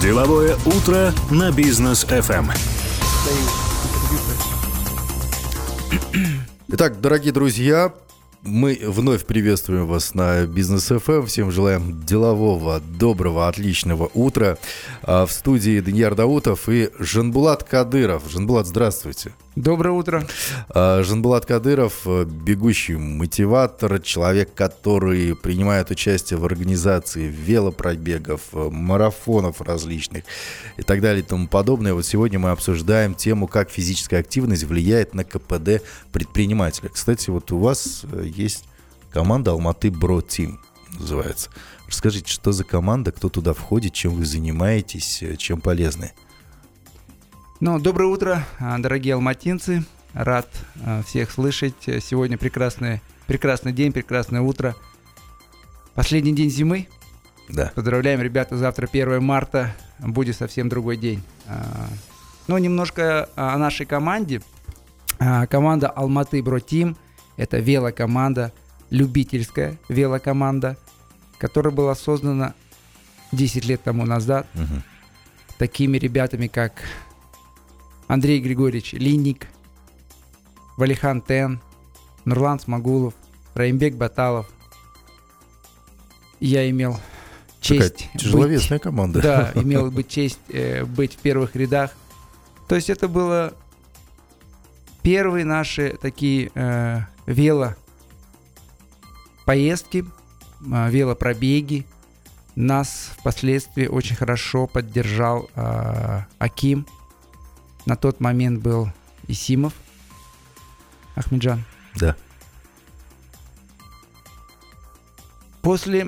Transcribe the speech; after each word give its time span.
Деловое 0.00 0.56
утро 0.66 1.12
на 1.30 1.52
бизнес 1.52 2.04
FM. 2.04 2.50
Итак, 6.68 7.00
дорогие 7.00 7.32
друзья, 7.32 7.92
мы 8.42 8.78
вновь 8.82 9.24
приветствуем 9.24 9.86
вас 9.86 10.14
на 10.14 10.46
Бизнес 10.46 10.88
ФМ. 10.88 11.26
Всем 11.26 11.50
желаем 11.50 12.00
делового, 12.04 12.80
доброго, 12.80 13.48
отличного 13.48 14.10
утра. 14.14 14.58
А, 15.02 15.26
в 15.26 15.32
студии 15.32 15.80
Данияр 15.80 16.14
Даутов 16.14 16.68
и 16.68 16.90
Жанбулат 16.98 17.62
Кадыров. 17.62 18.24
Жанбулат, 18.28 18.66
здравствуйте. 18.66 19.32
Доброе 19.56 19.90
утро. 19.90 20.26
А, 20.70 21.02
Жанбулат 21.02 21.44
Кадыров, 21.44 22.06
э, 22.06 22.24
бегущий 22.24 22.96
мотиватор, 22.96 24.00
человек, 24.00 24.54
который 24.54 25.36
принимает 25.36 25.90
участие 25.90 26.38
в 26.38 26.46
организации 26.46 27.26
велопробегов, 27.26 28.40
э, 28.54 28.70
марафонов 28.70 29.60
различных 29.60 30.24
и 30.78 30.82
так 30.82 31.02
далее 31.02 31.22
и 31.22 31.26
тому 31.26 31.48
подобное. 31.48 31.92
Вот 31.92 32.06
сегодня 32.06 32.38
мы 32.38 32.50
обсуждаем 32.50 33.14
тему, 33.14 33.46
как 33.46 33.68
физическая 33.68 34.20
активность 34.20 34.64
влияет 34.64 35.12
на 35.12 35.22
КПД 35.22 35.82
предпринимателя. 36.12 36.88
Кстати, 36.88 37.28
вот 37.28 37.52
у 37.52 37.58
вас 37.58 38.04
э, 38.10 38.24
есть 38.24 38.64
команда 39.10 39.50
Алматы 39.50 39.90
Бро 39.90 40.22
Тим 40.22 40.60
называется. 40.98 41.50
Расскажите, 41.88 42.32
что 42.32 42.52
за 42.52 42.64
команда, 42.64 43.12
кто 43.12 43.28
туда 43.28 43.52
входит, 43.52 43.92
чем 43.92 44.14
вы 44.14 44.24
занимаетесь, 44.24 45.22
чем 45.36 45.60
полезны? 45.60 46.12
Ну, 47.64 47.78
доброе 47.78 48.06
утро, 48.06 48.44
а, 48.58 48.76
дорогие 48.78 49.14
алматинцы. 49.14 49.84
Рад 50.14 50.48
а, 50.84 51.04
всех 51.04 51.30
слышать. 51.30 51.76
Сегодня 52.00 52.36
прекрасный, 52.36 53.00
прекрасный 53.28 53.72
день, 53.72 53.92
прекрасное 53.92 54.40
утро. 54.40 54.74
Последний 55.94 56.34
день 56.34 56.50
зимы. 56.50 56.88
Да. 57.48 57.70
Поздравляем, 57.72 58.20
ребята, 58.20 58.56
завтра 58.56 58.88
1 58.92 59.22
марта. 59.22 59.76
Будет 60.00 60.34
совсем 60.34 60.68
другой 60.68 60.96
день. 60.96 61.22
А, 61.46 61.86
ну, 62.48 62.58
немножко 62.58 63.28
о 63.36 63.56
нашей 63.58 63.86
команде. 63.86 64.42
Команда 65.48 65.88
Алматы 65.88 66.42
Бро 66.42 66.58
Тим– 66.58 66.96
это 67.36 67.60
велокоманда, 67.60 68.52
любительская 68.90 69.78
велокоманда, 69.88 70.76
которая 71.38 71.72
была 71.72 71.94
создана 71.94 72.54
10 73.30 73.64
лет 73.66 73.84
тому 73.84 74.04
назад 74.04 74.48
угу. 74.56 74.82
такими 75.58 75.96
ребятами, 75.98 76.48
как 76.48 76.82
Андрей 78.08 78.40
Григорьевич 78.40 78.92
Линник, 78.92 79.48
Валихан 80.76 81.20
Тен, 81.22 81.60
Нурлан 82.24 82.60
Смагулов, 82.60 83.14
Раимбек 83.54 83.94
Баталов. 83.94 84.48
Я 86.40 86.68
имел 86.70 86.98
честь... 87.60 87.96
Такая 87.96 88.18
тяжеловесная 88.18 88.78
быть, 88.78 88.82
команда. 88.82 89.22
Да, 89.22 89.52
имел 89.60 89.90
бы 89.90 90.02
честь 90.02 90.40
э, 90.48 90.84
быть 90.84 91.14
в 91.14 91.18
первых 91.18 91.56
рядах. 91.56 91.92
То 92.68 92.74
есть 92.74 92.90
это 92.90 93.08
было 93.08 93.54
первые 95.02 95.44
наши 95.44 95.96
такие 96.00 96.50
э, 96.54 97.00
вело 97.26 97.74
поездки, 99.44 100.04
э, 100.70 100.90
велопробеги. 100.90 101.86
Нас 102.54 103.12
впоследствии 103.18 103.86
очень 103.86 104.16
хорошо 104.16 104.66
поддержал 104.66 105.48
э, 105.54 106.22
Аким 106.38 106.86
на 107.86 107.96
тот 107.96 108.20
момент 108.20 108.62
был 108.62 108.88
Исимов. 109.28 109.72
Ахмеджан. 111.14 111.64
Да. 111.96 112.16
После 115.60 116.06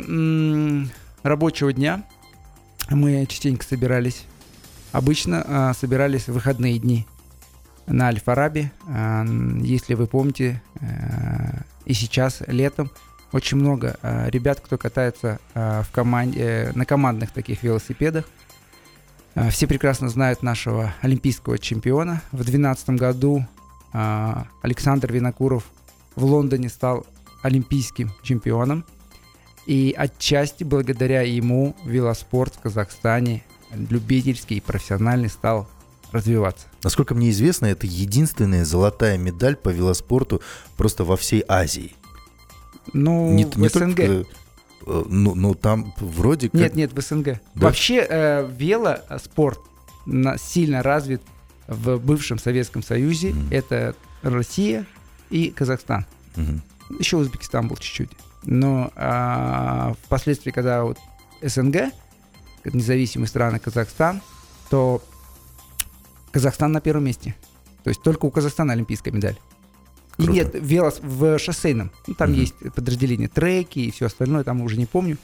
рабочего 1.23 1.73
дня 1.73 2.05
мы 2.91 3.27
частенько 3.27 3.65
собирались. 3.65 4.25
Обычно 4.93 5.45
а, 5.47 5.75
собирались 5.75 6.29
в 6.29 6.33
выходные 6.33 6.79
дни 6.79 7.07
на 7.87 8.09
Аль-Фараби. 8.09 8.71
А, 8.89 9.25
если 9.61 9.95
вы 9.95 10.07
помните, 10.07 10.63
а, 10.81 11.63
и 11.85 11.95
сейчас 11.95 12.43
летом 12.47 12.91
очень 13.33 13.57
много 13.57 13.97
а, 14.03 14.29
ребят, 14.29 14.61
кто 14.61 14.79
катается 14.79 15.41
а, 15.55 15.83
в 15.83 15.91
команде, 15.91 16.41
э, 16.41 16.73
на 16.75 16.87
командных 16.87 17.33
таких 17.33 17.63
велосипедах. 17.65 18.27
А, 19.35 19.51
все 19.51 19.67
прекрасно 19.67 20.09
знают 20.09 20.43
нашего 20.43 20.95
олимпийского 21.01 21.59
чемпиона. 21.59 22.23
В 22.31 22.37
2012 22.37 22.91
году 22.91 23.47
а, 23.93 24.47
Александр 24.63 25.13
Винокуров 25.13 25.65
в 26.17 26.25
Лондоне 26.25 26.69
стал 26.69 27.07
олимпийским 27.43 28.13
чемпионом. 28.23 28.85
И 29.67 29.95
отчасти 29.97 30.63
благодаря 30.63 31.23
ему 31.23 31.75
велоспорт 31.85 32.55
в 32.55 32.61
Казахстане 32.61 33.43
любительский 33.73 34.57
и 34.57 34.61
профессиональный 34.61 35.29
стал 35.29 35.69
развиваться. 36.13 36.67
Насколько 36.83 37.15
мне 37.15 37.31
известно, 37.31 37.67
это 37.67 37.87
единственная 37.87 38.65
золотая 38.65 39.19
медаль 39.19 39.57
по 39.57 39.71
велоспорту 39.71 40.43
просто 40.77 41.05
во 41.05 41.17
всей 41.17 41.43
Азии. 41.49 41.95
Ну, 42.93 43.33
не, 43.33 43.47
в 43.47 43.57
не 43.57 43.69
СНГ. 43.69 43.97
Только 43.97 44.03
Э, 44.03 44.25
ну, 44.87 45.35
ну 45.35 45.55
там 45.55 45.95
вроде 45.99 46.49
как... 46.49 46.61
Нет, 46.61 46.75
нет, 46.75 46.93
в 46.93 47.01
СНГ. 47.01 47.25
Да? 47.25 47.41
Вообще 47.55 48.07
э, 48.09 48.51
велоспорт 48.57 49.61
на, 50.07 50.39
сильно 50.39 50.83
развит 50.83 51.23
в 51.67 51.99
бывшем 51.99 52.39
Советском 52.39 52.83
Союзе. 52.83 53.31
Mm. 53.31 53.55
Это 53.55 53.97
Россия 54.23 54.87
и 55.31 55.51
Казахстан. 55.51 56.07
Mm-hmm. 56.37 56.99
Еще 56.99 57.17
Узбекистан 57.17 57.69
был 57.69 57.77
чуть-чуть. 57.77 58.11
Но 58.43 58.91
а, 58.97 59.95
впоследствии, 60.05 60.51
когда 60.51 60.85
вот 60.85 60.99
СНГ, 61.41 61.93
независимые 62.65 63.29
страны 63.29 63.59
Казахстан, 63.59 64.21
то 64.69 65.03
Казахстан 66.31 66.73
на 66.73 66.81
первом 66.81 67.05
месте. 67.05 67.35
То 67.85 67.89
есть 67.89 68.03
только 68.03 68.27
у 68.27 68.31
Казахстана 68.31 68.73
олимпийская 68.73 69.13
медаль. 69.13 69.39
Круто. 70.17 70.31
И 70.31 70.35
нет, 70.35 70.51
велос 70.55 71.01
в 71.03 71.39
шоссейном. 71.39 71.91
Ну, 72.07 72.15
там 72.15 72.31
угу. 72.31 72.39
есть 72.39 72.55
подразделение 72.75 73.29
треки 73.29 73.81
и 73.81 73.91
все 73.91 74.07
остальное, 74.07 74.45
там 74.45 74.61
уже 74.61 74.77
не 74.77 74.87
помню. 74.87 75.19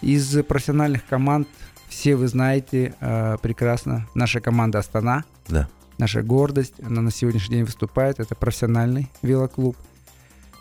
Из 0.00 0.42
профессиональных 0.44 1.06
команд 1.06 1.48
все 1.88 2.16
вы 2.16 2.26
знаете 2.26 2.94
э, 3.00 3.36
прекрасно. 3.42 4.08
Наша 4.14 4.40
команда 4.40 4.78
Астана. 4.78 5.24
Да. 5.48 5.68
Наша 5.98 6.22
гордость. 6.22 6.74
Она 6.84 7.02
на 7.02 7.10
сегодняшний 7.10 7.56
день 7.56 7.64
выступает. 7.64 8.18
Это 8.18 8.34
профессиональный 8.34 9.10
велоклуб. 9.20 9.76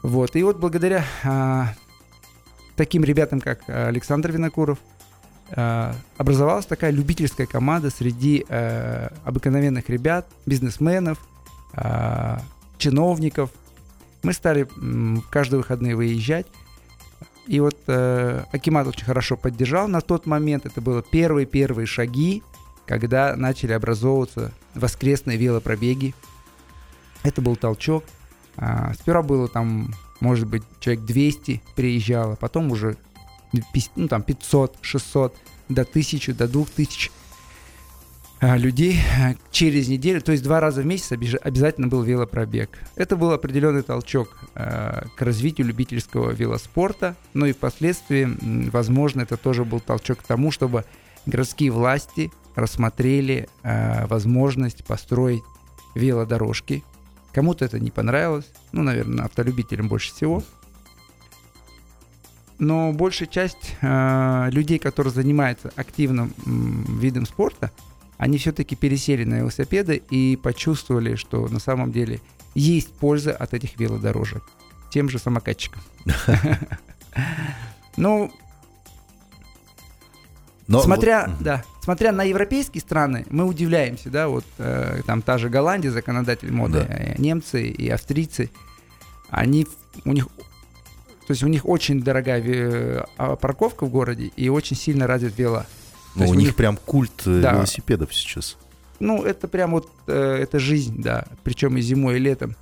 Вот. 0.04 0.36
И 0.36 0.44
вот 0.44 0.58
благодаря 0.60 1.06
э, 1.24 1.64
таким 2.76 3.04
ребятам, 3.04 3.40
как 3.40 3.68
Александр 3.70 4.31
Винокуров, 4.31 4.78
э, 5.52 5.94
образовалась 6.18 6.66
такая 6.66 6.92
любительская 6.92 7.48
команда 7.48 7.90
среди 7.90 8.46
э, 8.48 9.10
обыкновенных 9.24 9.90
ребят, 9.90 10.28
бизнесменов, 10.46 11.18
э, 11.74 12.38
чиновников, 12.78 13.52
мы 14.24 14.34
стали 14.34 14.68
каждые 15.30 15.59
выходные 15.59 15.96
выезжать. 15.96 16.48
И 17.48 17.59
вот 17.59 17.78
э, 17.88 18.44
Акимат 18.52 18.88
очень 18.88 19.06
хорошо 19.06 19.36
поддержал 19.36 19.88
на 19.88 20.02
тот 20.02 20.26
момент. 20.26 20.66
Это 20.66 20.80
было 20.80 21.02
первые-первые 21.02 21.86
шаги, 21.86 22.44
когда 22.86 23.36
начали 23.36 23.74
образовываться 23.74 24.54
воскресные 24.76 25.38
велопробеги. 25.38 26.14
Это 27.24 27.42
был 27.42 27.56
толчок. 27.56 28.04
А, 28.58 28.94
сперва 28.94 29.24
было 29.24 29.48
там, 29.48 29.94
может 30.20 30.48
быть, 30.48 30.64
человек 30.80 31.04
200 31.06 31.62
приезжало, 31.76 32.36
потом 32.36 32.72
уже 32.72 32.98
ну, 33.96 34.08
там 34.08 34.24
500, 34.24 34.78
600, 34.81 35.36
до 35.70 35.81
1000, 35.81 36.34
до 36.34 36.48
2000 36.48 37.10
а, 37.10 37.21
людей 38.41 39.00
а, 39.19 39.35
через 39.52 39.88
неделю, 39.88 40.19
то 40.22 40.31
есть 40.31 40.44
два 40.44 40.59
раза 40.59 40.81
в 40.81 40.85
месяц 40.85 41.12
обязательно 41.12 41.88
был 41.88 42.02
велопробег. 42.02 42.79
Это 42.96 43.16
был 43.16 43.31
определенный 43.31 43.84
толчок 43.84 44.35
э, 44.56 45.03
к 45.16 45.22
развитию 45.22 45.68
любительского 45.68 46.31
велоспорта, 46.31 47.16
но 47.35 47.46
и 47.46 47.53
впоследствии, 47.53 48.28
возможно, 48.72 49.22
это 49.22 49.38
тоже 49.38 49.63
был 49.63 49.80
толчок 49.80 50.19
к 50.19 50.24
тому, 50.24 50.50
чтобы 50.50 50.85
городские 51.28 51.69
власти 51.69 52.31
рассмотрели 52.56 53.48
э, 53.62 54.07
возможность 54.07 54.83
построить 54.86 55.44
велодорожки. 55.94 56.83
Кому-то 57.33 57.63
это 57.63 57.80
не 57.80 57.92
понравилось, 57.92 58.51
ну, 58.71 58.81
наверное, 58.81 59.25
автолюбителям 59.25 59.88
больше 59.88 60.13
всего. 60.13 60.44
Но 62.57 62.92
большая 62.92 63.27
часть 63.27 63.75
э, 63.81 64.50
людей, 64.51 64.80
которые 64.80 65.13
занимаются 65.13 65.71
активным 65.75 66.33
э, 66.45 66.50
видом 67.00 67.25
спорта, 67.25 67.71
они 68.21 68.38
все-таки 68.38 68.75
пересели 68.75 69.23
на 69.23 69.39
велосипеды 69.39 69.95
и 70.12 70.35
почувствовали, 70.35 71.15
что 71.15 71.47
на 71.47 71.57
самом 71.57 71.91
деле 71.91 72.21
есть 72.53 72.94
польза 72.94 73.35
от 73.35 73.56
этих 73.56 73.79
велодорожек 73.79 74.44
тем 74.91 75.09
же 75.09 75.18
самокатчикам. 75.19 75.81
Ну, 77.97 78.31
но 80.65 80.81
смотря, 80.81 81.27
вот, 81.27 81.44
да, 81.44 81.65
смотря 81.81 82.13
на 82.13 82.23
европейские 82.23 82.79
страны, 82.79 83.25
мы 83.29 83.44
удивляемся, 83.44 84.09
да, 84.09 84.29
вот 84.29 84.45
э, 84.59 85.01
там 85.06 85.21
та 85.21 85.38
же 85.38 85.50
Голландия, 85.50 85.91
законодатель 85.91 86.53
моды, 86.53 86.85
да. 86.88 86.95
Э, 86.95 87.15
немцы 87.18 87.68
и 87.68 87.89
австрийцы, 87.89 88.50
они 89.29 89.68
у 90.06 90.13
них, 90.13 90.27
то 91.27 91.31
есть 91.31 91.44
у 91.44 91.47
них 91.47 91.68
очень 91.68 92.01
дорогая 92.01 92.41
э, 92.41 93.03
парковка 93.41 93.85
в 93.85 93.89
городе 93.89 94.31
и 94.38 94.47
очень 94.47 94.77
сильно 94.77 95.06
развит 95.06 95.38
вело 95.38 95.65
Ну, 96.16 96.25
у, 96.25 96.30
у 96.30 96.34
них, 96.34 96.48
них 96.48 96.56
прям 96.56 96.78
культ 96.78 97.25
э, 97.25 97.42
да. 97.42 97.54
велосипедов 97.54 98.13
сейчас. 98.13 98.58
Ну, 99.00 99.24
это 99.24 99.48
прям 99.48 99.72
вот, 99.72 99.90
э, 100.08 100.38
это 100.42 100.60
жизнь, 100.60 101.02
да. 101.02 101.25
Причем 101.44 101.78
и 101.78 101.81
зимой, 101.81 102.18
и 102.18 102.19
летом. 102.19 102.56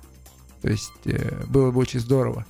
То 0.62 0.68
есть 0.68 0.90
э, 1.04 1.44
было 1.46 1.70
бы 1.70 1.80
очень 1.80 2.00
здорово. 2.00 2.46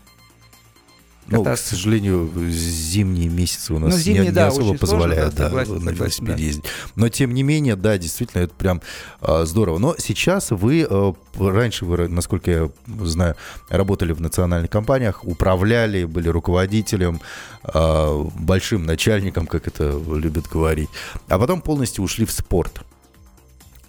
Ну, 1.31 1.45
к 1.45 1.57
сожалению, 1.57 2.31
зимние 2.51 3.29
месяцы 3.29 3.73
у 3.73 3.79
нас 3.79 3.95
ну, 3.95 3.99
зимние, 3.99 4.23
не, 4.23 4.29
не 4.29 4.35
да, 4.35 4.49
особо 4.49 4.77
позволяют 4.77 5.35
сложно, 5.35 5.39
да, 5.39 5.45
согласен, 5.45 5.85
на 5.85 5.91
велосипеде 5.91 6.33
да. 6.33 6.39
ездить. 6.39 6.65
Но 6.97 7.09
тем 7.09 7.35
не 7.35 7.43
менее, 7.43 7.77
да, 7.77 7.97
действительно, 7.99 8.43
это 8.43 8.55
прям 8.55 8.83
э, 9.21 9.45
здорово. 9.45 9.79
Но 9.79 9.95
сейчас 9.99 10.51
вы, 10.51 10.87
э, 10.89 11.13
раньше 11.39 11.85
вы, 11.85 12.09
насколько 12.09 12.51
я 12.51 12.71
знаю, 13.03 13.37
работали 13.69 14.13
в 14.13 14.21
национальных 14.21 14.71
компаниях, 14.71 15.25
управляли, 15.25 16.05
были 16.05 16.29
руководителем, 16.29 17.21
э, 17.73 18.25
большим 18.35 18.85
начальником, 18.85 19.47
как 19.47 19.69
это 19.69 20.01
любят 20.13 20.49
говорить, 20.49 20.89
а 21.29 21.39
потом 21.39 21.61
полностью 21.61 22.03
ушли 22.03 22.27
в 22.27 22.33
спорт. 22.33 22.83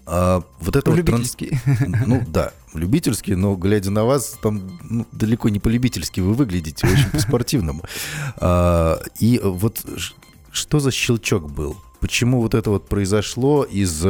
А, 0.05 0.43
вот 0.59 0.75
это 0.75 0.91
любительский. 0.91 1.59
Вот, 1.65 1.97
ну 2.07 2.23
да, 2.27 2.53
любительский, 2.73 3.35
но 3.35 3.55
глядя 3.55 3.91
на 3.91 4.03
вас, 4.03 4.37
там 4.41 4.79
ну, 4.89 5.07
далеко 5.11 5.49
не 5.49 5.59
по-любительски 5.59 6.19
вы 6.19 6.33
выглядите, 6.33 6.87
очень 6.87 7.09
по-спортивному. 7.11 7.83
А, 8.37 8.99
и 9.19 9.39
вот 9.43 9.85
что 10.51 10.79
за 10.79 10.91
щелчок 10.91 11.49
был? 11.49 11.77
Почему 11.99 12.41
вот 12.41 12.55
это 12.55 12.71
вот 12.71 12.87
произошло 12.87 13.63
из 13.63 14.05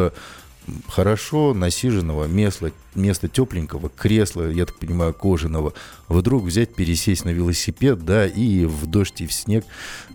хорошо 0.87 1.53
насиженного 1.53 2.25
места, 2.25 2.71
места 2.95 3.27
тепленького, 3.27 3.89
кресла, 3.89 4.49
я 4.49 4.65
так 4.65 4.77
понимаю, 4.77 5.13
кожаного, 5.13 5.73
вдруг 6.07 6.43
взять, 6.43 6.73
пересесть 6.73 7.25
на 7.25 7.29
велосипед, 7.29 8.03
да, 8.05 8.27
и 8.27 8.65
в 8.65 8.85
дождь 8.85 9.21
и 9.21 9.27
в 9.27 9.33
снег 9.33 9.65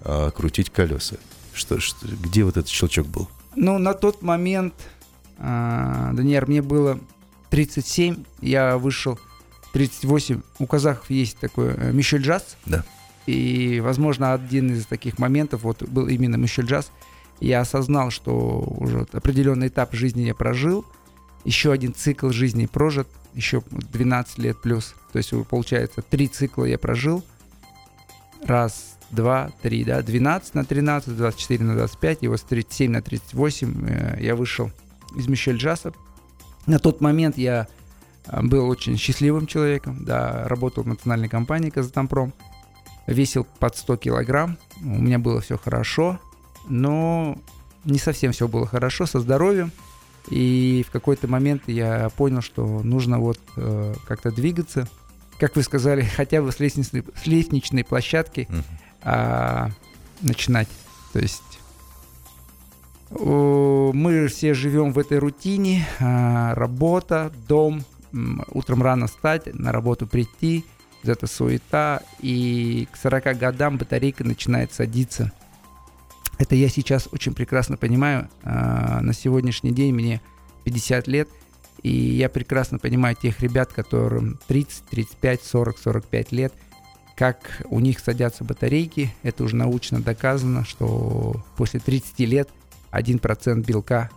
а, 0.03 0.31
крутить 0.31 0.71
колеса? 0.71 1.17
Что, 1.53 1.81
что, 1.81 2.07
где 2.07 2.45
вот 2.45 2.57
этот 2.57 2.69
щелчок 2.69 3.07
был? 3.07 3.29
Ну, 3.55 3.79
на 3.79 3.95
тот 3.95 4.23
момент 4.23 4.75
Даниэр, 5.39 6.47
мне 6.47 6.63
было 6.63 6.99
37, 7.51 8.25
я 8.41 8.79
вышел 8.79 9.19
38. 9.73 10.41
У 10.59 10.67
казахов 10.67 11.11
есть 11.11 11.39
такой 11.39 11.77
Мишель 11.93 12.23
Джаз. 12.23 12.57
Да. 12.65 12.85
И, 13.27 13.81
возможно, 13.81 14.33
один 14.33 14.73
из 14.73 14.87
таких 14.87 15.19
моментов 15.19 15.63
вот 15.63 15.83
был 15.83 16.07
именно 16.07 16.37
Мишель 16.37 16.67
Джаз. 16.67 16.91
Я 17.41 17.61
осознал, 17.61 18.11
что 18.11 18.65
уже 18.79 19.07
определенный 19.13 19.69
этап 19.69 19.93
жизни 19.93 20.23
я 20.23 20.35
прожил, 20.35 20.87
еще 21.45 21.73
один 21.73 21.95
цикл 21.95 22.31
жизни 22.31 22.67
прожит, 22.67 23.09
еще 23.35 23.63
12 23.71 24.39
лет 24.39 24.61
плюс. 24.63 24.95
То 25.13 25.19
есть, 25.19 25.33
получается, 25.49 26.03
три 26.03 26.29
цикла 26.29 26.65
я 26.65 26.79
прожил. 26.79 27.23
Раз, 28.45 28.97
два, 29.11 29.51
три, 29.63 29.85
да, 29.85 30.03
12 30.03 30.55
на 30.55 30.65
13, 30.65 31.17
24 31.17 31.65
на 31.65 31.75
25, 31.75 32.19
и 32.23 32.29
вот 32.29 32.41
с 32.41 32.43
37 32.43 32.91
на 32.91 33.03
38 33.03 33.87
э, 33.87 34.19
я 34.21 34.37
вышел 34.37 34.71
из 35.15 35.29
Мишель 35.29 35.57
Джаса. 35.57 35.93
На 36.67 36.79
тот 36.79 37.01
момент 37.01 37.39
я 37.39 37.69
а, 38.27 38.43
был 38.43 38.69
очень 38.69 38.97
счастливым 38.97 39.47
человеком, 39.47 40.05
да, 40.05 40.47
работал 40.49 40.83
в 40.83 40.87
национальной 40.87 41.29
компании 41.29 41.71
Казатомпром, 41.71 42.33
весил 43.07 43.47
под 43.59 43.77
100 43.77 43.97
килограмм, 43.99 44.59
у 44.83 45.01
меня 45.01 45.19
было 45.19 45.41
все 45.41 45.57
хорошо, 45.57 46.19
но 46.69 47.39
не 47.85 47.99
совсем 47.99 48.33
все 48.33 48.49
было 48.49 48.67
хорошо 48.67 49.07
со 49.07 49.21
здоровьем, 49.21 49.71
и 50.29 50.85
в 50.87 50.91
какой-то 50.91 51.29
момент 51.29 51.63
я 51.69 52.09
понял, 52.17 52.43
что 52.43 52.83
нужно 52.83 53.21
вот 53.21 53.39
э, 53.57 53.95
как-то 54.07 54.33
двигаться, 54.33 54.89
как 55.39 55.55
вы 55.55 55.63
сказали, 55.63 56.03
хотя 56.17 56.43
бы 56.43 56.51
с 56.51 56.59
лестничной, 56.59 57.05
с 57.15 57.27
лестничной 57.27 57.85
площадки 57.85 58.49
э, 59.03 59.69
начинать, 60.23 60.69
то 61.13 61.21
есть 61.21 61.43
мы 63.11 64.27
все 64.29 64.55
живем 64.55 64.93
в 64.93 64.99
этой 64.99 65.19
рутине. 65.19 65.87
А, 66.01 66.55
работа, 66.55 67.33
дом, 67.49 67.85
утром 68.49 68.83
рано 68.83 69.07
встать, 69.07 69.55
на 69.55 69.73
работу 69.73 70.07
прийти. 70.07 70.65
Это 71.05 71.27
суета. 71.27 72.03
И 72.21 72.89
к 72.93 72.97
40 72.97 73.39
годам 73.39 73.79
батарейка 73.79 74.25
начинает 74.25 74.73
садиться. 74.73 75.33
Это 76.39 76.55
я 76.55 76.69
сейчас 76.69 77.09
очень 77.13 77.35
прекрасно 77.35 77.77
понимаю. 77.77 78.29
А, 78.43 79.01
на 79.01 79.13
сегодняшний 79.13 79.73
день 79.73 79.95
мне 79.95 80.21
50 80.65 81.07
лет. 81.07 81.29
И 81.83 81.91
я 81.91 82.29
прекрасно 82.29 82.79
понимаю 82.79 83.15
тех 83.15 83.41
ребят, 83.41 83.73
которым 83.73 84.39
30, 84.49 84.85
35, 84.87 85.43
40, 85.43 85.79
45 85.79 86.33
лет, 86.33 86.53
как 87.15 87.63
у 87.67 87.79
них 87.79 88.01
садятся 88.01 88.43
батарейки. 88.43 89.15
Это 89.23 89.45
уже 89.45 89.55
научно 89.55 90.01
доказано, 90.01 90.65
что 90.65 91.45
после 91.57 91.79
30 91.79 92.19
лет 92.21 92.49
1% 93.01 93.65
белка 93.65 94.11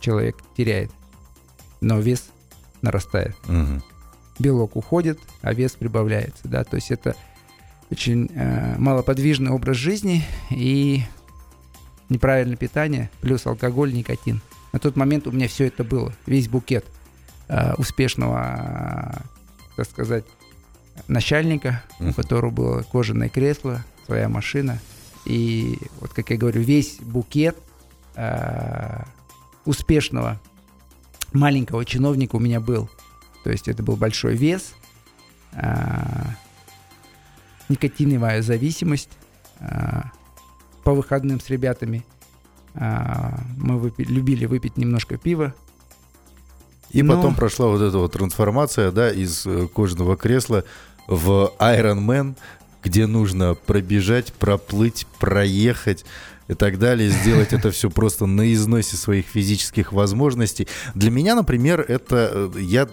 человек 0.00 0.36
теряет, 0.56 0.90
но 1.80 1.98
вес 1.98 2.24
нарастает. 2.82 3.36
Угу. 3.48 3.82
Белок 4.38 4.76
уходит, 4.76 5.18
а 5.42 5.54
вес 5.54 5.72
прибавляется. 5.72 6.48
Да? 6.48 6.64
То 6.64 6.76
есть 6.76 6.90
это 6.90 7.16
очень 7.90 8.30
э, 8.34 8.76
малоподвижный 8.78 9.50
образ 9.50 9.76
жизни 9.76 10.24
и 10.50 11.02
неправильное 12.08 12.56
питание, 12.56 13.10
плюс 13.20 13.46
алкоголь, 13.46 13.92
никотин. 13.94 14.40
На 14.72 14.78
тот 14.78 14.96
момент 14.96 15.26
у 15.26 15.32
меня 15.32 15.48
все 15.48 15.66
это 15.66 15.84
было, 15.84 16.12
весь 16.26 16.48
букет 16.48 16.84
э, 17.48 17.74
успешного, 17.74 19.14
э, 19.14 19.76
так 19.76 19.86
сказать, 19.86 20.24
начальника, 21.08 21.82
uh-huh. 21.98 22.10
у 22.10 22.14
которого 22.14 22.50
было 22.50 22.82
кожаное 22.82 23.28
кресло, 23.28 23.84
своя 24.06 24.28
машина. 24.28 24.80
И 25.24 25.78
вот, 26.00 26.12
как 26.12 26.30
я 26.30 26.36
говорю, 26.36 26.60
весь 26.60 26.98
букет 27.00 27.56
э, 28.14 29.02
успешного 29.64 30.40
маленького 31.32 31.84
чиновника 31.84 32.36
у 32.36 32.40
меня 32.40 32.60
был. 32.60 32.88
То 33.42 33.50
есть 33.50 33.68
это 33.68 33.82
был 33.82 33.96
большой 33.96 34.36
вес, 34.36 34.74
э, 35.52 36.04
никотиновая 37.68 38.42
зависимость. 38.42 39.10
Э, 39.60 40.02
по 40.82 40.92
выходным 40.92 41.40
с 41.40 41.48
ребятами 41.48 42.04
э, 42.74 42.90
мы 43.56 43.78
выпили, 43.78 44.12
любили 44.12 44.44
выпить 44.46 44.76
немножко 44.76 45.16
пива. 45.16 45.54
И 46.90 47.02
Но... 47.02 47.16
потом 47.16 47.34
прошла 47.34 47.66
вот 47.68 47.80
эта 47.80 47.98
вот 47.98 48.12
трансформация, 48.12 48.92
да, 48.92 49.10
из 49.10 49.46
э, 49.46 49.66
кожаного 49.66 50.16
кресла 50.16 50.64
в 51.06 51.52
Iron 51.58 52.06
Man, 52.06 52.36
где 52.82 53.06
нужно 53.06 53.54
пробежать, 53.54 54.32
проплыть, 54.34 55.06
проехать 55.18 56.04
и 56.48 56.54
так 56.54 56.78
далее, 56.78 57.10
сделать 57.10 57.52
это 57.52 57.70
все 57.70 57.90
просто 57.90 58.26
на 58.26 58.52
износе 58.52 58.96
своих 58.96 59.26
физических 59.26 59.92
возможностей. 59.92 60.68
Для 60.94 61.10
меня, 61.10 61.34
например, 61.34 61.80
это 61.80 62.50
э, 62.54 62.60
я 62.60 62.88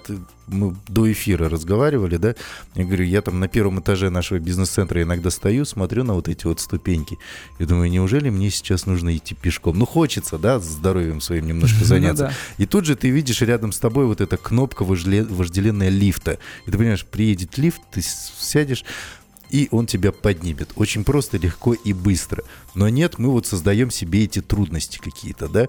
мы 0.51 0.75
до 0.87 1.11
эфира 1.11 1.49
разговаривали, 1.49 2.17
да, 2.17 2.35
я 2.75 2.83
говорю, 2.83 3.05
я 3.05 3.21
там 3.21 3.39
на 3.39 3.47
первом 3.47 3.79
этаже 3.79 4.09
нашего 4.09 4.39
бизнес-центра 4.39 5.01
иногда 5.01 5.29
стою, 5.29 5.65
смотрю 5.65 6.03
на 6.03 6.13
вот 6.13 6.27
эти 6.27 6.45
вот 6.45 6.59
ступеньки 6.59 7.17
и 7.59 7.65
думаю, 7.65 7.89
неужели 7.89 8.29
мне 8.29 8.49
сейчас 8.49 8.85
нужно 8.85 9.15
идти 9.15 9.33
пешком? 9.33 9.77
Ну, 9.77 9.85
хочется, 9.85 10.37
да, 10.37 10.59
здоровьем 10.59 11.21
своим 11.21 11.47
немножко 11.47 11.77
ну 11.81 11.85
заняться. 11.85 12.33
И 12.57 12.65
тут 12.65 12.85
же 12.85 12.95
ты 12.95 13.09
видишь 13.09 13.41
рядом 13.41 13.71
с 13.71 13.79
тобой 13.79 14.05
вот 14.05 14.21
эта 14.21 14.37
кнопка 14.37 14.83
вожделенная 14.83 15.89
лифта. 15.89 16.37
И 16.65 16.71
ты 16.71 16.77
понимаешь, 16.77 17.05
приедет 17.05 17.57
лифт, 17.57 17.81
ты 17.91 18.01
сядешь, 18.01 18.83
и 19.51 19.67
он 19.71 19.85
тебя 19.85 20.11
поднимет. 20.11 20.69
Очень 20.75 21.03
просто, 21.03 21.37
легко 21.37 21.73
и 21.73 21.93
быстро. 21.93 22.43
Но 22.73 22.87
нет, 22.89 23.19
мы 23.19 23.29
вот 23.29 23.45
создаем 23.45 23.91
себе 23.91 24.23
эти 24.23 24.41
трудности 24.41 24.97
какие-то, 24.97 25.47
да. 25.49 25.67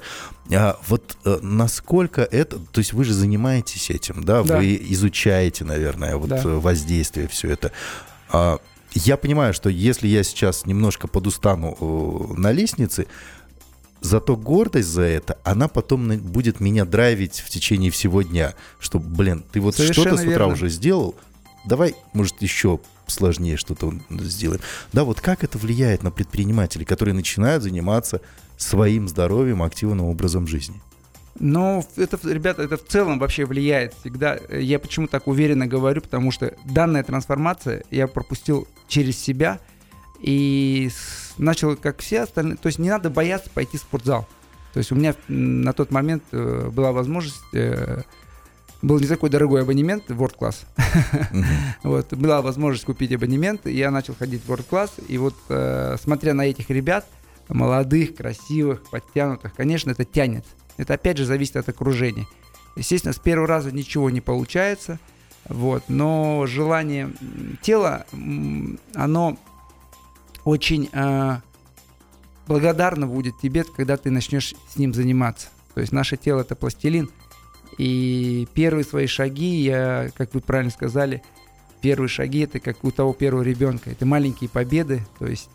А 0.53 0.79
вот 0.87 1.17
а, 1.25 1.41
насколько 1.43 2.23
это, 2.23 2.59
то 2.59 2.79
есть 2.79 2.93
вы 2.93 3.05
же 3.05 3.13
занимаетесь 3.13 3.91
этим, 3.91 4.23
да, 4.23 4.43
да. 4.43 4.59
вы 4.59 4.77
изучаете, 4.91 5.65
наверное, 5.65 6.17
вот 6.17 6.29
да. 6.29 6.39
Э, 6.39 6.59
воздействие, 6.59 7.27
все 7.29 7.51
это. 7.51 7.73
А, 8.31 8.59
я 8.95 9.17
понимаю, 9.17 9.53
что 9.53 9.69
если 9.69 10.07
я 10.07 10.23
сейчас 10.23 10.65
немножко 10.65 11.09
подустану 11.09 11.77
э, 11.81 12.41
на 12.41 12.53
лестнице, 12.53 13.07
Зато 14.05 14.35
гордость 14.37 14.89
за 14.89 15.03
это, 15.03 15.39
она 15.45 15.69
потом 15.69 16.19
будет 16.19 16.59
меня 16.59 16.85
драйвить 16.85 17.39
в 17.39 17.49
течение 17.49 17.93
всего 17.93 18.23
дня. 18.23 18.55
Что, 18.81 18.99
блин, 18.99 19.45
ты 19.53 19.61
вот 19.61 19.77
что-то 19.77 20.17
с 20.17 20.25
утра 20.25 20.49
уже 20.49 20.71
сделал, 20.71 21.15
давай, 21.65 21.95
может, 22.13 22.43
еще 22.43 22.81
сложнее 23.07 23.57
что-то 23.57 23.93
сделаем. 24.11 24.61
Да, 24.93 25.05
вот 25.05 25.21
как 25.21 25.45
это 25.45 25.59
влияет 25.59 26.03
на 26.03 26.11
предпринимателей, 26.11 26.85
которые 26.85 27.15
начинают 27.15 27.63
заниматься 27.63 28.21
своим 28.57 29.09
здоровьем, 29.09 29.63
активным 29.63 30.07
образом 30.07 30.47
жизни? 30.47 30.81
Ну, 31.39 31.85
это, 31.97 32.19
ребята, 32.31 32.63
это 32.63 32.77
в 32.77 32.85
целом 32.85 33.19
вообще 33.19 33.47
влияет 33.47 33.95
всегда. 33.95 34.39
Я 34.51 34.79
почему 34.79 35.07
так 35.07 35.27
уверенно 35.27 35.67
говорю, 35.67 36.03
потому 36.03 36.31
что 36.31 36.55
данная 36.65 37.03
трансформация 37.03 37.85
я 37.91 38.07
пропустил 38.07 38.69
через 38.87 39.19
себя 39.19 39.59
и 40.21 40.91
начал, 41.39 41.75
как 41.77 42.01
все 42.01 42.21
остальные, 42.21 42.59
то 42.59 42.67
есть 42.67 42.79
не 42.79 42.91
надо 42.91 43.11
бояться 43.11 43.51
пойти 43.51 43.79
в 43.79 43.81
спортзал. 43.81 44.29
То 44.73 44.79
есть 44.79 44.93
у 44.93 44.95
меня 44.95 45.15
на 45.29 45.73
тот 45.73 45.91
момент 45.91 46.23
э, 46.33 46.71
была 46.73 46.93
возможность 46.93 47.43
э, 47.53 48.03
был 48.83 48.99
не 48.99 49.07
такой 49.07 49.31
дорогой 49.31 49.63
абонемент 49.63 50.11
World 50.11 50.37
Class. 50.39 50.67
вот, 51.83 52.13
была 52.15 52.43
возможность 52.43 52.85
купить 52.85 53.13
абонемент, 53.13 53.67
и 53.67 53.75
я 53.75 53.91
начал 53.91 54.15
ходить 54.15 54.43
в 54.45 54.51
World 54.51 54.67
Class, 54.69 54.91
и 55.09 55.17
вот, 55.19 55.35
э, 55.49 55.97
смотря 56.03 56.35
на 56.35 56.43
этих 56.43 56.69
ребят, 56.69 57.07
молодых, 57.49 58.17
красивых, 58.17 58.83
подтянутых, 58.91 59.55
конечно, 59.55 59.91
это 59.91 60.05
тянет. 60.05 60.45
Это 60.77 60.95
опять 60.95 61.19
же 61.19 61.25
зависит 61.25 61.57
от 61.57 61.69
окружения. 61.69 62.27
Естественно, 62.77 63.13
с 63.13 63.19
первого 63.19 63.47
раза 63.47 63.71
ничего 63.71 64.11
не 64.11 64.21
получается, 64.21 64.99
вот, 65.49 65.85
но 65.89 66.47
желание 66.47 67.11
тела, 67.63 68.07
оно 68.95 69.39
очень 70.45 70.89
э, 70.93 71.37
благодарно 72.47 73.07
будет 73.07 73.39
тебе, 73.41 73.65
когда 73.65 73.97
ты 73.97 74.11
начнешь 74.11 74.55
с 74.69 74.77
ним 74.77 74.93
заниматься. 74.95 75.49
То 75.75 75.81
есть 75.81 75.93
наше 75.93 76.17
тело 76.17 76.41
это 76.41 76.57
пластилин, 76.57 77.11
и 77.79 78.47
первые 78.55 78.85
свои 78.85 79.07
шаги, 79.07 79.63
я, 79.63 80.11
как 80.17 80.35
вы 80.35 80.41
правильно 80.41 80.71
сказали, 80.71 81.23
первые 81.81 82.09
шаги 82.09 82.41
это 82.41 82.61
как 82.61 82.83
у 82.85 82.91
того 82.91 83.13
первого 83.13 83.43
ребенка, 83.43 83.91
это 83.91 84.07
маленькие 84.07 84.49
победы. 84.49 85.05
То 85.19 85.27
есть 85.27 85.51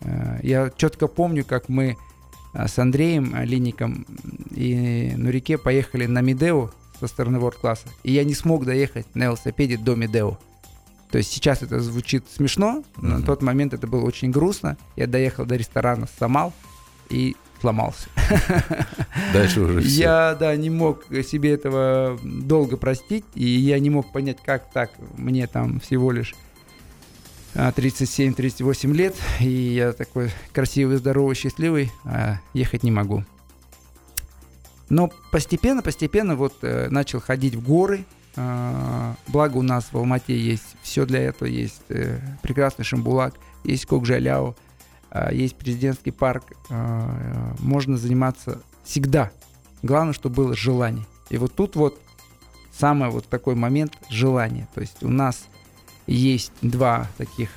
э, 0.00 0.40
я 0.42 0.70
четко 0.76 1.06
помню, 1.06 1.44
как 1.44 1.68
мы 1.68 1.96
э, 2.54 2.68
с 2.68 2.78
Андреем 2.78 3.34
э, 3.34 3.44
Линником 3.44 4.06
и 4.50 5.12
Нурике 5.16 5.58
поехали 5.58 6.06
на 6.06 6.20
Медео 6.22 6.70
со 6.98 7.06
стороны 7.06 7.36
World 7.36 7.60
класса, 7.60 7.88
и 8.02 8.12
я 8.12 8.24
не 8.24 8.34
смог 8.34 8.64
доехать 8.64 9.06
на 9.14 9.24
велосипеде 9.24 9.76
до 9.76 9.94
Медео. 9.94 10.38
То 11.10 11.18
есть 11.18 11.30
сейчас 11.30 11.62
это 11.62 11.80
звучит 11.80 12.24
смешно, 12.34 12.82
но 12.96 13.08
mm-hmm. 13.08 13.18
на 13.18 13.22
тот 13.22 13.42
момент 13.42 13.74
это 13.74 13.86
было 13.86 14.04
очень 14.04 14.30
грустно. 14.30 14.76
Я 14.96 15.06
доехал 15.06 15.44
до 15.44 15.56
ресторана 15.56 16.08
Самал 16.18 16.52
и 17.10 17.36
сломался. 17.60 18.08
Дальше 19.32 19.60
уже 19.60 19.80
все. 19.80 20.00
Я, 20.00 20.36
да, 20.38 20.54
не 20.56 20.70
мог 20.70 21.04
себе 21.24 21.52
этого 21.52 22.18
долго 22.22 22.76
простить, 22.76 23.24
и 23.34 23.44
я 23.44 23.78
не 23.78 23.90
мог 23.90 24.12
понять, 24.12 24.38
как 24.44 24.70
так. 24.72 24.90
Мне 25.16 25.46
там 25.46 25.80
всего 25.80 26.12
лишь 26.12 26.34
37-38 27.54 28.90
а, 28.90 28.94
лет, 28.94 29.14
и 29.40 29.48
я 29.48 29.92
такой 29.92 30.30
красивый, 30.52 30.96
здоровый, 30.96 31.34
счастливый, 31.34 31.90
а 32.04 32.40
ехать 32.52 32.82
не 32.82 32.90
могу. 32.90 33.24
Но 34.88 35.10
постепенно, 35.32 35.82
постепенно 35.82 36.36
вот 36.36 36.54
э, 36.62 36.88
начал 36.90 37.20
ходить 37.20 37.54
в 37.54 37.62
горы. 37.62 38.04
Э, 38.36 39.14
благо 39.26 39.56
у 39.56 39.62
нас 39.62 39.88
в 39.90 39.96
Алмате 39.96 40.38
есть 40.38 40.76
все 40.82 41.06
для 41.06 41.20
этого. 41.20 41.48
Есть 41.48 41.82
э, 41.88 42.20
прекрасный 42.42 42.84
Шамбулак, 42.84 43.34
есть 43.64 43.86
Кокжаляо, 43.86 44.54
есть 45.32 45.56
президентский 45.56 46.10
парк. 46.10 46.44
Э, 46.70 47.54
можно 47.58 47.96
заниматься 47.96 48.60
всегда. 48.84 49.30
Главное, 49.82 50.12
чтобы 50.12 50.34
было 50.34 50.56
желание. 50.56 51.06
И 51.30 51.38
вот 51.38 51.54
тут 51.54 51.76
вот 51.76 52.00
самый 52.72 53.10
вот 53.10 53.26
такой 53.26 53.54
момент 53.54 53.92
желания. 54.08 54.68
То 54.74 54.80
есть 54.80 55.02
у 55.02 55.08
нас 55.08 55.46
есть 56.06 56.52
два 56.62 57.08
таких 57.16 57.50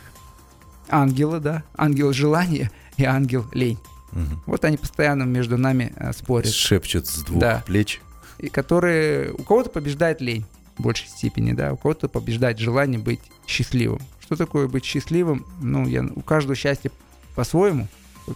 ангела, 0.89 1.39
да, 1.39 1.63
ангел 1.77 2.13
желания 2.13 2.71
и 2.97 3.03
ангел 3.03 3.45
лень. 3.53 3.79
Угу. 4.11 4.43
Вот 4.47 4.65
они 4.65 4.77
постоянно 4.77 5.23
между 5.23 5.57
нами 5.57 5.93
э, 5.95 6.13
спорят. 6.13 6.51
Шепчут 6.51 7.07
с 7.07 7.23
двух 7.23 7.39
да. 7.39 7.63
плеч. 7.65 8.01
И 8.39 8.49
которые... 8.49 9.33
У 9.33 9.43
кого-то 9.43 9.69
побеждает 9.69 10.21
лень 10.21 10.45
в 10.77 10.83
большей 10.83 11.07
степени, 11.07 11.51
да, 11.51 11.73
у 11.73 11.77
кого-то 11.77 12.07
побеждает 12.07 12.57
желание 12.57 12.99
быть 12.99 13.19
счастливым. 13.45 14.01
Что 14.19 14.35
такое 14.35 14.67
быть 14.67 14.85
счастливым? 14.85 15.45
Ну, 15.61 15.87
я, 15.87 16.03
у 16.03 16.21
каждого 16.21 16.55
счастье 16.55 16.91
по-своему. 17.39 17.87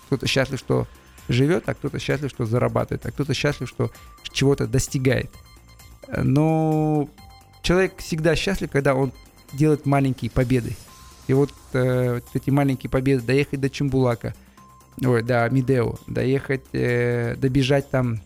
Кто-то 0.08 0.26
счастлив, 0.28 0.58
что 0.58 0.88
живет, 1.28 1.68
а 1.68 1.74
кто-то 1.74 2.00
счастлив, 2.00 2.30
что 2.30 2.46
зарабатывает, 2.46 3.06
а 3.06 3.12
кто-то 3.12 3.34
счастлив, 3.34 3.68
что 3.68 3.92
чего-то 4.32 4.66
достигает. 4.66 5.30
Но 6.08 7.10
человек 7.64 7.98
всегда 7.98 8.38
счастлив, 8.38 8.72
когда 8.72 8.96
он 8.96 9.12
делает 9.52 9.86
маленькие 9.86 10.32
победы. 10.32 10.78
И 11.28 11.34
вот, 11.34 11.52
э, 11.74 12.14
вот 12.14 12.24
эти 12.34 12.50
маленькие 12.50 12.90
победы, 12.90 13.24
доехать 13.24 13.60
до 13.60 13.70
Чембулака, 13.70 14.36
ой, 15.04 15.22
до 15.22 15.50
Мидео, 15.50 15.96
доехать, 16.08 16.64
э, 16.72 17.36
добежать 17.36 17.90
там 17.90 18.22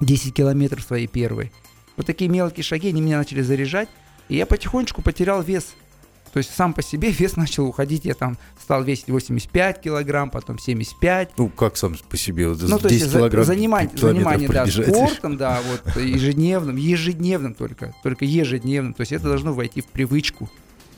10 0.00 0.34
километров 0.34 0.82
своей 0.82 1.06
первой. 1.06 1.52
Вот 1.96 2.06
такие 2.06 2.28
мелкие 2.28 2.64
шаги, 2.64 2.88
они 2.88 3.00
меня 3.00 3.18
начали 3.18 3.42
заряжать, 3.42 3.88
и 4.28 4.34
я 4.34 4.44
потихонечку 4.44 5.02
потерял 5.02 5.40
вес. 5.40 5.76
То 6.32 6.38
есть 6.38 6.54
сам 6.54 6.74
по 6.74 6.82
себе 6.82 7.10
вес 7.10 7.36
начал 7.36 7.66
уходить, 7.66 8.04
я 8.04 8.14
там 8.14 8.38
стал 8.60 8.84
весить 8.84 9.08
85 9.08 9.80
килограмм, 9.80 10.30
потом 10.30 10.58
75. 10.58 11.32
Ну, 11.36 11.48
как 11.48 11.76
сам 11.76 11.96
по 12.08 12.16
себе? 12.16 12.48
Вот 12.48 12.62
ну, 12.62 12.78
то 12.78 12.88
есть 12.88 13.12
килограмм, 13.12 13.44
занимать, 13.44 13.98
занимание 13.98 14.48
да, 14.48 14.66
спортом, 14.66 15.36
да, 15.36 15.60
вот 15.84 15.96
ежедневным, 15.96 16.76
ежедневным 16.76 17.54
только, 17.54 17.94
только 18.02 18.24
ежедневным. 18.24 18.94
То 18.94 19.00
есть 19.00 19.12
это 19.12 19.24
должно 19.24 19.52
войти 19.52 19.80
в 19.80 19.86
привычку, 19.86 20.48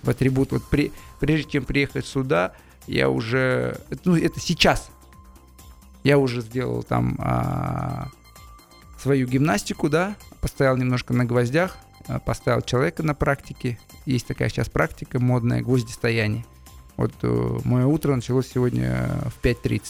в 0.03 0.11
атрибут. 0.11 0.53
Вот 0.53 0.65
при, 0.69 0.93
прежде 1.19 1.51
чем 1.51 1.65
приехать 1.65 2.07
сюда, 2.07 2.53
я 2.87 3.09
уже, 3.09 3.81
ну 4.05 4.17
это 4.17 4.39
сейчас, 4.39 4.91
я 6.05 6.19
уже 6.19 6.43
сделал 6.43 6.83
там 6.83 7.17
а, 7.21 8.09
свою 9.01 9.27
гимнастику, 9.27 9.89
да, 9.89 10.17
постоял 10.41 10.77
немножко 10.77 11.15
на 11.15 11.25
гвоздях, 11.25 11.79
а, 12.09 12.19
поставил 12.19 12.61
человека 12.63 13.03
на 13.03 13.15
практике. 13.15 13.79
Есть 14.07 14.27
такая 14.27 14.49
сейчас 14.49 14.69
практика 14.69 15.21
модная, 15.21 15.63
гвоздистояние. 15.63 16.45
Вот 16.97 17.13
э, 17.23 17.59
мое 17.65 17.87
утро 17.87 18.15
началось 18.15 18.49
сегодня 18.53 19.09
в 19.27 19.45
5.30. 19.45 19.83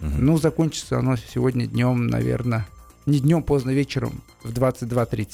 Угу. 0.00 0.10
Ну, 0.18 0.38
закончится 0.38 0.98
оно 0.98 1.16
сегодня 1.16 1.66
днем, 1.66 2.06
наверное, 2.06 2.66
не 3.06 3.20
днем, 3.20 3.42
поздно 3.42 3.70
вечером 3.70 4.22
в 4.42 4.52
22.30. 4.52 5.28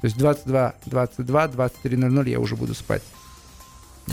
То 0.00 0.06
есть 0.06 0.16
22, 0.16 0.74
22, 0.86 1.46
23.00 1.46 2.30
я 2.30 2.40
уже 2.40 2.56
буду 2.56 2.74
спать. 2.74 3.02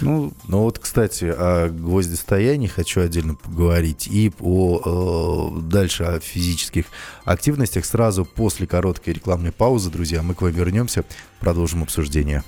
Ну, 0.02 0.34
ну 0.48 0.60
вот, 0.64 0.80
кстати, 0.80 1.26
о 1.26 1.70
гвоздистоянии 1.70 2.68
хочу 2.68 3.02
отдельно 3.02 3.36
поговорить 3.36 4.08
и 4.08 4.32
о, 4.40 5.52
э, 5.56 5.62
дальше 5.62 6.04
о 6.04 6.20
физических 6.20 6.86
активностях. 7.24 7.86
Сразу 7.86 8.26
после 8.26 8.68
короткой 8.68 9.14
рекламной 9.14 9.52
паузы, 9.52 9.90
друзья, 9.90 10.22
мы 10.22 10.36
к 10.36 10.42
вам 10.42 10.52
вернемся, 10.52 11.04
продолжим 11.40 11.84
обсуждение. 11.84 12.44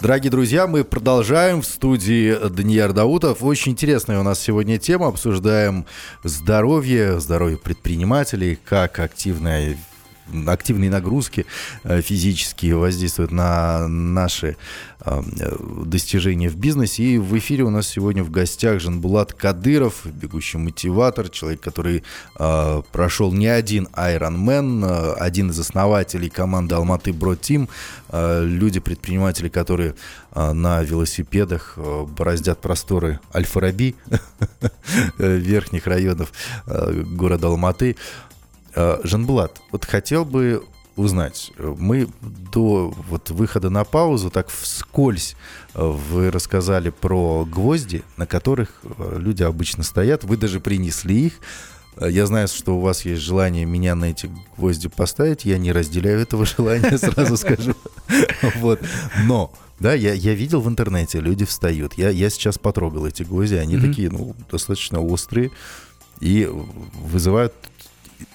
Дорогие 0.00 0.30
друзья, 0.30 0.68
мы 0.68 0.84
продолжаем 0.84 1.60
в 1.60 1.66
студии 1.66 2.32
Даниил 2.50 2.92
Даутов. 2.92 3.42
Очень 3.42 3.72
интересная 3.72 4.20
у 4.20 4.22
нас 4.22 4.38
сегодня 4.38 4.78
тема. 4.78 5.08
Обсуждаем 5.08 5.86
здоровье, 6.22 7.18
здоровье 7.18 7.58
предпринимателей, 7.58 8.56
как 8.64 9.00
активная 9.00 9.76
активные 10.46 10.90
нагрузки 10.90 11.46
э, 11.84 12.00
физические 12.00 12.76
воздействуют 12.76 13.30
на 13.30 13.88
наши 13.88 14.56
э, 15.00 15.22
достижения 15.84 16.48
в 16.48 16.56
бизнесе. 16.56 17.02
И 17.02 17.18
в 17.18 17.36
эфире 17.38 17.64
у 17.64 17.70
нас 17.70 17.88
сегодня 17.88 18.22
в 18.22 18.30
гостях 18.30 18.80
Жанбулат 18.80 19.32
Кадыров, 19.32 20.06
бегущий 20.06 20.58
мотиватор, 20.58 21.28
человек, 21.28 21.60
который 21.60 22.02
э, 22.38 22.82
прошел 22.92 23.32
не 23.32 23.46
один 23.46 23.88
Ironman, 23.94 25.14
один 25.14 25.50
из 25.50 25.58
основателей 25.58 26.30
команды 26.30 26.74
Алматы 26.74 27.12
Бро 27.12 27.36
Тим, 27.36 27.68
люди-предприниматели, 28.10 29.48
которые 29.48 29.94
на 30.34 30.82
велосипедах 30.82 31.76
бороздят 31.76 32.60
просторы 32.60 33.20
Аль-Фараби, 33.34 33.94
верхних 35.18 35.86
районов 35.86 36.32
города 36.66 37.48
Алматы. 37.48 37.96
Э, 38.78 39.00
Жанблат, 39.02 39.60
вот 39.72 39.84
хотел 39.84 40.24
бы 40.24 40.62
узнать. 40.94 41.50
Мы 41.58 42.08
до 42.20 42.94
вот 43.08 43.30
выхода 43.30 43.70
на 43.70 43.82
паузу 43.82 44.30
так 44.30 44.48
вскользь 44.50 45.34
э, 45.74 45.84
вы 45.84 46.30
рассказали 46.30 46.90
про 46.90 47.44
гвозди, 47.44 48.04
на 48.16 48.24
которых 48.24 48.80
э, 48.84 49.16
люди 49.18 49.42
обычно 49.42 49.82
стоят. 49.82 50.22
Вы 50.22 50.36
даже 50.36 50.60
принесли 50.60 51.26
их. 51.26 51.32
Я 52.00 52.26
знаю, 52.26 52.46
что 52.46 52.76
у 52.76 52.80
вас 52.80 53.04
есть 53.04 53.20
желание 53.20 53.64
меня 53.64 53.96
на 53.96 54.04
эти 54.04 54.30
гвозди 54.56 54.88
поставить. 54.88 55.44
Я 55.44 55.58
не 55.58 55.72
разделяю 55.72 56.20
этого 56.20 56.46
желания, 56.56 56.96
сразу 56.98 57.36
скажу. 57.36 57.74
Вот. 58.60 58.80
Но 59.24 59.52
да, 59.80 59.92
я, 59.92 60.12
я 60.12 60.34
видел 60.34 60.60
в 60.60 60.68
интернете, 60.68 61.18
люди 61.18 61.44
встают. 61.44 61.94
Я, 61.94 62.10
я 62.10 62.30
сейчас 62.30 62.58
потрогал 62.58 63.06
эти 63.06 63.24
гвозди, 63.24 63.56
они 63.56 63.74
mm-hmm. 63.74 63.88
такие, 63.88 64.10
ну, 64.10 64.36
достаточно 64.48 65.00
острые 65.00 65.50
и 66.20 66.48
вызывают 66.94 67.54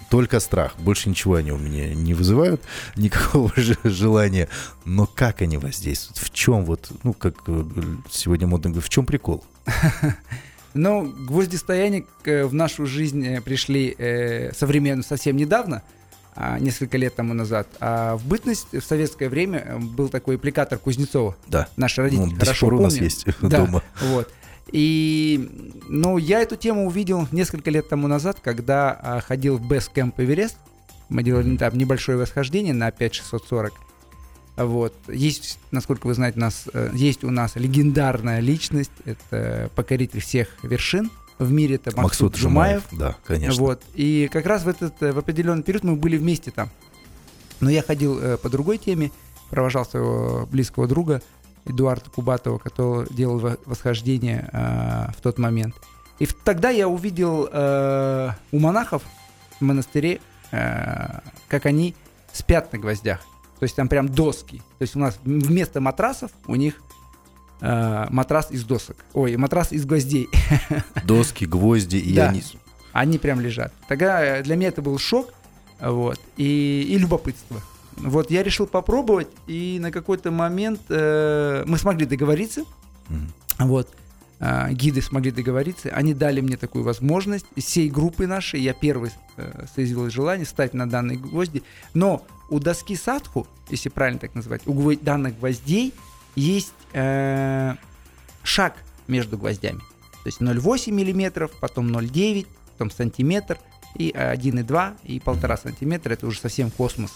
только 0.09 0.39
страх. 0.39 0.75
Больше 0.77 1.09
ничего 1.09 1.35
они 1.35 1.51
у 1.51 1.57
меня 1.57 1.93
не 1.93 2.13
вызывают, 2.13 2.61
никакого 2.95 3.51
же 3.55 3.77
желания. 3.83 4.47
Но 4.85 5.07
как 5.07 5.41
они 5.41 5.57
воздействуют? 5.57 6.17
В 6.17 6.31
чем 6.31 6.65
вот, 6.65 6.91
ну, 7.03 7.13
как 7.13 7.35
э, 7.47 7.63
сегодня 8.11 8.47
модно 8.47 8.69
говорить, 8.69 8.85
в 8.85 8.89
чем 8.89 9.05
прикол? 9.05 9.43
Ну, 10.75 11.03
гвоздистояния 11.27 12.03
в 12.25 12.51
нашу 12.51 12.87
жизнь 12.87 13.23
э, 13.23 13.41
пришли 13.41 13.93
э, 13.95 14.51
современно 14.53 15.03
совсем 15.03 15.35
недавно, 15.35 15.83
а, 16.35 16.57
несколько 16.57 16.97
лет 16.97 17.15
тому 17.15 17.33
назад. 17.33 17.67
А 17.79 18.15
в 18.17 18.25
бытность 18.25 18.67
в 18.71 18.81
советское 18.81 19.29
время 19.29 19.59
э, 19.59 19.77
был 19.77 20.09
такой 20.09 20.35
аппликатор 20.35 20.79
Кузнецова. 20.79 21.35
Да. 21.47 21.67
Наши 21.77 22.01
родители 22.01 22.31
ну, 22.31 22.39
хорошо 22.39 22.67
помнят. 22.67 22.79
у 22.79 22.83
нас 22.85 22.95
есть 22.95 23.25
да, 23.41 23.65
дома. 23.65 23.83
Вот. 24.01 24.31
И, 24.72 25.50
ну, 25.89 26.17
я 26.17 26.41
эту 26.41 26.55
тему 26.55 26.88
увидел 26.88 27.27
несколько 27.32 27.70
лет 27.70 27.89
тому 27.89 28.08
назад, 28.08 28.39
когда 28.41 28.91
а, 28.91 29.22
ходил 29.22 29.58
в 29.58 29.72
Camp 29.72 30.13
Эверест. 30.17 30.58
Мы 31.10 31.24
делали 31.24 31.58
там 31.58 31.77
небольшое 31.77 32.17
восхождение 32.17 32.74
на 32.74 32.91
5640. 32.91 33.74
Вот. 34.55 34.93
Есть, 35.08 35.60
насколько 35.72 36.08
вы 36.08 36.13
знаете, 36.13 36.38
у 36.38 36.41
нас, 36.41 36.67
э, 36.74 36.91
есть 36.93 37.24
у 37.24 37.32
нас 37.32 37.55
легендарная 37.55 38.39
личность, 38.39 38.91
это 39.05 39.70
покоритель 39.75 40.22
всех 40.22 40.48
вершин 40.63 41.10
в 41.39 41.51
мире, 41.51 41.75
это 41.75 41.89
Максут, 41.98 42.03
Максут 42.03 42.36
Жумаев. 42.36 42.84
Жумаев. 42.91 43.15
Да, 43.15 43.17
конечно. 43.25 43.60
Вот. 43.62 43.82
И 43.96 44.29
как 44.32 44.46
раз 44.46 44.63
в 44.63 44.67
этот 44.67 45.01
э, 45.01 45.12
в 45.12 45.17
определенный 45.17 45.63
период 45.63 45.84
мы 45.84 45.96
были 45.96 46.17
вместе 46.17 46.51
там. 46.51 46.70
Но 47.60 47.70
я 47.70 47.82
ходил 47.82 48.20
э, 48.20 48.38
по 48.38 48.50
другой 48.50 48.77
теме, 48.77 49.12
провожал 49.50 49.86
своего 49.86 50.48
близкого 50.51 50.88
друга 50.88 51.22
Эдуарда 51.65 52.10
Кубатова, 52.10 52.58
который 52.58 53.08
делал 53.13 53.39
во- 53.39 53.58
восхождение 53.65 54.50
э, 54.51 55.12
в 55.17 55.22
тот 55.22 55.38
момент. 55.39 55.75
И 56.20 56.27
тогда 56.43 56.70
я 56.70 56.88
увидел 56.88 57.50
э, 57.51 58.29
у 58.51 58.60
монахов 58.60 59.03
в 59.60 59.63
монастыре, 59.63 60.20
э, 60.51 61.20
как 61.48 61.65
они 61.65 61.96
спят 62.32 62.72
на 62.74 62.79
гвоздях. 62.79 63.20
То 63.60 63.63
есть 63.63 63.75
там 63.75 63.88
прям 63.88 64.10
доски. 64.10 64.58
То 64.77 64.82
есть 64.82 64.96
у 64.96 65.00
нас 65.00 65.17
вместо 65.24 65.79
матрасов 65.79 66.32
у 66.48 66.55
них 66.55 66.82
э, 67.62 68.05
матрас 68.10 68.51
из 68.51 68.63
досок. 68.65 68.98
Ой, 69.13 69.38
матрас 69.38 69.72
из 69.72 69.86
гвоздей. 69.86 70.27
Доски, 71.05 71.46
гвозди, 71.46 71.98
и 71.98 72.13
Да. 72.13 72.29
они... 72.29 72.43
Они 72.91 73.17
прям 73.17 73.39
лежат. 73.39 73.74
Тогда 73.88 74.24
э, 74.24 74.43
для 74.43 74.55
меня 74.55 74.67
это 74.67 74.82
был 74.84 75.00
шок, 75.00 75.34
вот, 75.82 76.20
и, 76.38 76.86
и 76.89 76.98
любопытство. 77.00 77.60
Вот 77.97 78.31
я 78.31 78.43
решил 78.43 78.67
попробовать, 78.67 79.27
и 79.47 79.77
на 79.79 79.91
какой-то 79.91 80.31
момент 80.31 80.81
э, 80.89 81.63
мы 81.65 81.77
смогли 81.77 82.05
договориться, 82.05 82.65
Мгм. 83.09 83.33
вот, 83.59 83.89
э, 84.39 84.71
гиды 84.73 85.01
смогли 85.01 85.31
договориться, 85.31 85.89
они 85.89 86.13
дали 86.13 86.41
мне 86.41 86.57
такую 86.57 86.83
возможность, 86.83 87.45
из 87.55 87.65
всей 87.65 87.89
группы 87.89 88.27
нашей, 88.27 88.62
я 88.62 88.73
первый 88.73 89.12
э, 89.38 89.65
соизъявил 89.75 90.09
желание 90.09 90.45
стать 90.45 90.73
на 90.73 90.89
данные 90.89 91.17
гвозди, 91.17 91.63
но 91.93 92.25
у 92.50 92.59
доски 92.59 92.95
садху, 92.95 93.47
если 93.69 93.89
правильно 93.89 94.19
так 94.19 94.35
назвать, 94.35 94.62
у 94.67 94.73
гво- 94.73 95.01
данных 95.01 95.38
гвоздей 95.39 95.93
есть 96.35 96.73
э, 96.93 97.75
шаг 98.43 98.75
между 99.07 99.38
гвоздями. 99.38 99.79
То 100.23 100.27
есть 100.29 100.39
0,8 100.41 100.91
миллиметров, 100.91 101.51
потом 101.59 101.88
0,9, 101.95 102.47
потом 102.73 102.91
сантиметр, 102.91 103.57
и 103.95 104.12
1,2, 104.12 104.95
и 105.03 105.19
полтора 105.19 105.57
сантиметра, 105.57 106.13
это 106.13 106.25
уже 106.25 106.39
совсем 106.39 106.71
космос. 106.71 107.12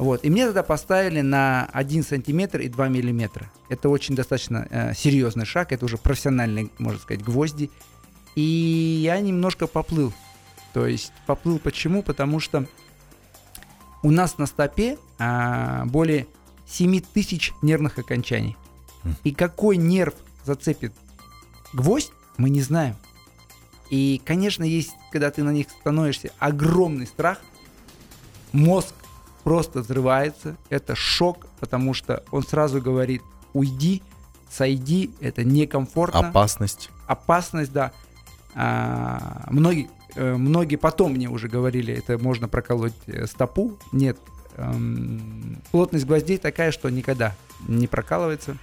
Вот. 0.00 0.24
И 0.24 0.30
мне 0.30 0.46
тогда 0.46 0.62
поставили 0.62 1.20
на 1.20 1.68
1 1.74 2.04
сантиметр 2.04 2.60
и 2.60 2.70
2 2.70 2.88
миллиметра. 2.88 3.50
Это 3.68 3.90
очень 3.90 4.14
достаточно 4.14 4.66
э, 4.70 4.94
серьезный 4.94 5.44
шаг, 5.44 5.72
это 5.72 5.84
уже 5.84 5.98
профессиональные, 5.98 6.70
можно 6.78 6.98
сказать, 6.98 7.22
гвозди. 7.22 7.70
И 8.34 8.40
я 9.04 9.20
немножко 9.20 9.66
поплыл. 9.66 10.14
То 10.72 10.86
есть 10.86 11.12
поплыл 11.26 11.58
почему? 11.58 12.02
Потому 12.02 12.40
что 12.40 12.66
у 14.02 14.10
нас 14.10 14.38
на 14.38 14.46
стопе 14.46 14.96
а, 15.18 15.84
более 15.84 16.26
7 16.66 17.00
тысяч 17.00 17.52
нервных 17.60 17.98
окончаний. 17.98 18.56
Мгм. 19.04 19.16
И 19.24 19.34
какой 19.34 19.76
нерв 19.76 20.14
зацепит 20.46 20.94
гвоздь, 21.74 22.12
мы 22.38 22.48
не 22.48 22.62
знаем. 22.62 22.96
И, 23.90 24.22
конечно, 24.24 24.64
есть, 24.64 24.92
когда 25.12 25.30
ты 25.30 25.42
на 25.42 25.50
них 25.50 25.66
становишься, 25.68 26.30
огромный 26.38 27.06
страх. 27.06 27.38
Мозг 28.52 28.94
просто 29.42 29.80
взрывается. 29.80 30.56
Это 30.68 30.94
шок, 30.94 31.46
потому 31.60 31.94
что 31.94 32.22
он 32.30 32.42
сразу 32.42 32.80
говорит, 32.80 33.22
уйди, 33.52 34.02
сойди, 34.50 35.10
это 35.20 35.44
некомфортно 35.44 36.28
Опасность. 36.28 36.90
опасность, 37.06 37.72
да. 37.72 37.92
А, 38.54 39.46
многие, 39.50 39.88
э, 40.16 40.34
многие 40.34 40.76
потом 40.76 41.12
мне 41.12 41.28
уже 41.28 41.48
говорили, 41.48 41.94
это 41.94 42.18
можно 42.18 42.48
проколоть 42.48 42.94
э, 43.06 43.26
стопу. 43.26 43.78
Нет, 43.92 44.18
эм, 44.56 45.58
плотность 45.70 46.04
гвоздей 46.06 46.38
такая, 46.38 46.72
что 46.72 46.88
никогда 46.90 47.34
не 47.68 47.86
прокалывается. 47.86 48.56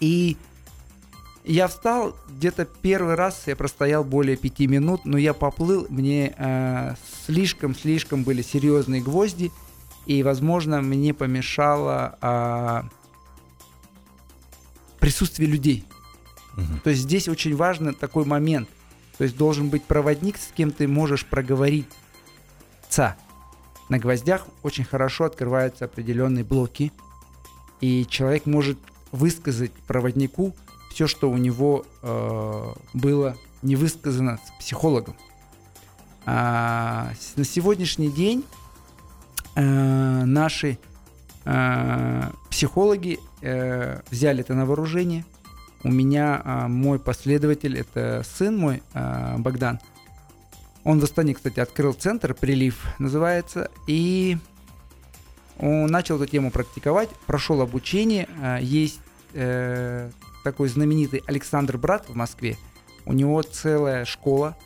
И 0.00 0.36
я 1.44 1.68
встал, 1.68 2.16
где-то 2.28 2.64
первый 2.64 3.14
раз 3.14 3.42
я 3.46 3.56
простоял 3.56 4.04
более 4.04 4.36
пяти 4.36 4.66
минут, 4.66 5.04
но 5.04 5.16
я 5.18 5.34
поплыл, 5.34 5.86
мне 5.88 6.34
э, 6.36 6.94
слишком-слишком 7.26 8.24
были 8.24 8.42
серьезные 8.42 9.00
гвозди, 9.00 9.50
и, 10.06 10.22
возможно, 10.22 10.80
мне 10.80 11.14
помешало 11.14 12.18
а, 12.20 12.84
присутствие 14.98 15.48
людей. 15.48 15.84
Мгм. 16.56 16.80
То 16.80 16.90
есть 16.90 17.02
здесь 17.02 17.28
очень 17.28 17.56
важно 17.56 17.92
такой 17.92 18.24
момент. 18.24 18.68
То 19.18 19.24
есть 19.24 19.36
должен 19.36 19.68
быть 19.68 19.84
проводник, 19.84 20.36
с 20.38 20.50
кем 20.54 20.70
ты 20.70 20.88
можешь 20.88 21.26
проговориться. 21.26 23.16
На 23.88 23.98
гвоздях 23.98 24.46
очень 24.62 24.84
хорошо 24.84 25.24
открываются 25.24 25.84
определенные 25.84 26.44
блоки, 26.44 26.92
и 27.80 28.06
человек 28.08 28.46
может 28.46 28.78
высказать 29.12 29.72
проводнику 29.86 30.54
все, 30.90 31.06
что 31.06 31.30
у 31.30 31.36
него 31.36 31.84
э, 32.02 32.72
было 32.94 33.36
не 33.62 33.76
высказано 33.76 34.38
с 34.46 34.62
психологом. 34.62 35.16
А, 36.24 37.12
на 37.36 37.44
сегодняшний 37.44 38.10
день 38.10 38.44
э, 39.56 40.24
наши 40.24 40.78
э, 41.44 42.22
психологи 42.50 43.18
э, 43.42 44.00
взяли 44.10 44.40
это 44.40 44.54
на 44.54 44.66
вооружение. 44.66 45.24
У 45.82 45.90
меня 45.90 46.42
а, 46.44 46.68
мой 46.68 46.98
последователь, 46.98 47.78
это 47.78 48.22
сын 48.36 48.54
мой, 48.54 48.82
а, 48.92 49.38
Богдан. 49.38 49.80
Он 50.84 51.00
в 51.00 51.04
Астане, 51.04 51.34
кстати, 51.34 51.58
открыл 51.58 51.94
центр, 51.94 52.34
прилив 52.34 52.86
называется, 52.98 53.70
и 53.86 54.36
он 55.58 55.86
начал 55.86 56.16
эту 56.16 56.26
тему 56.26 56.50
практиковать, 56.50 57.08
прошел 57.26 57.60
обучение. 57.62 58.28
А, 58.42 58.58
Есть 58.58 59.00
э, 59.32 60.10
такой 60.44 60.68
знаменитый 60.68 61.22
Александр 61.26 61.78
Брат 61.78 62.08
в 62.08 62.14
Москве. 62.14 62.56
У 63.06 63.12
него 63.12 63.40
целая 63.42 64.04
школа 64.04 64.56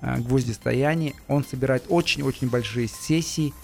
э, 0.00 0.18
гвоздистояния. 0.18 1.14
Он 1.28 1.44
собирает 1.44 1.84
очень-очень 1.88 2.48
большие 2.48 2.88
сессии. 2.88 3.54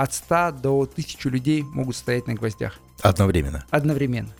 От 0.00 0.14
100 0.14 0.52
до 0.62 0.80
1000 0.80 1.28
людей 1.28 1.62
могут 1.62 1.94
стоять 1.94 2.26
на 2.26 2.32
гвоздях 2.32 2.78
Одновременно. 3.02 3.66
одновременно. 3.68 4.30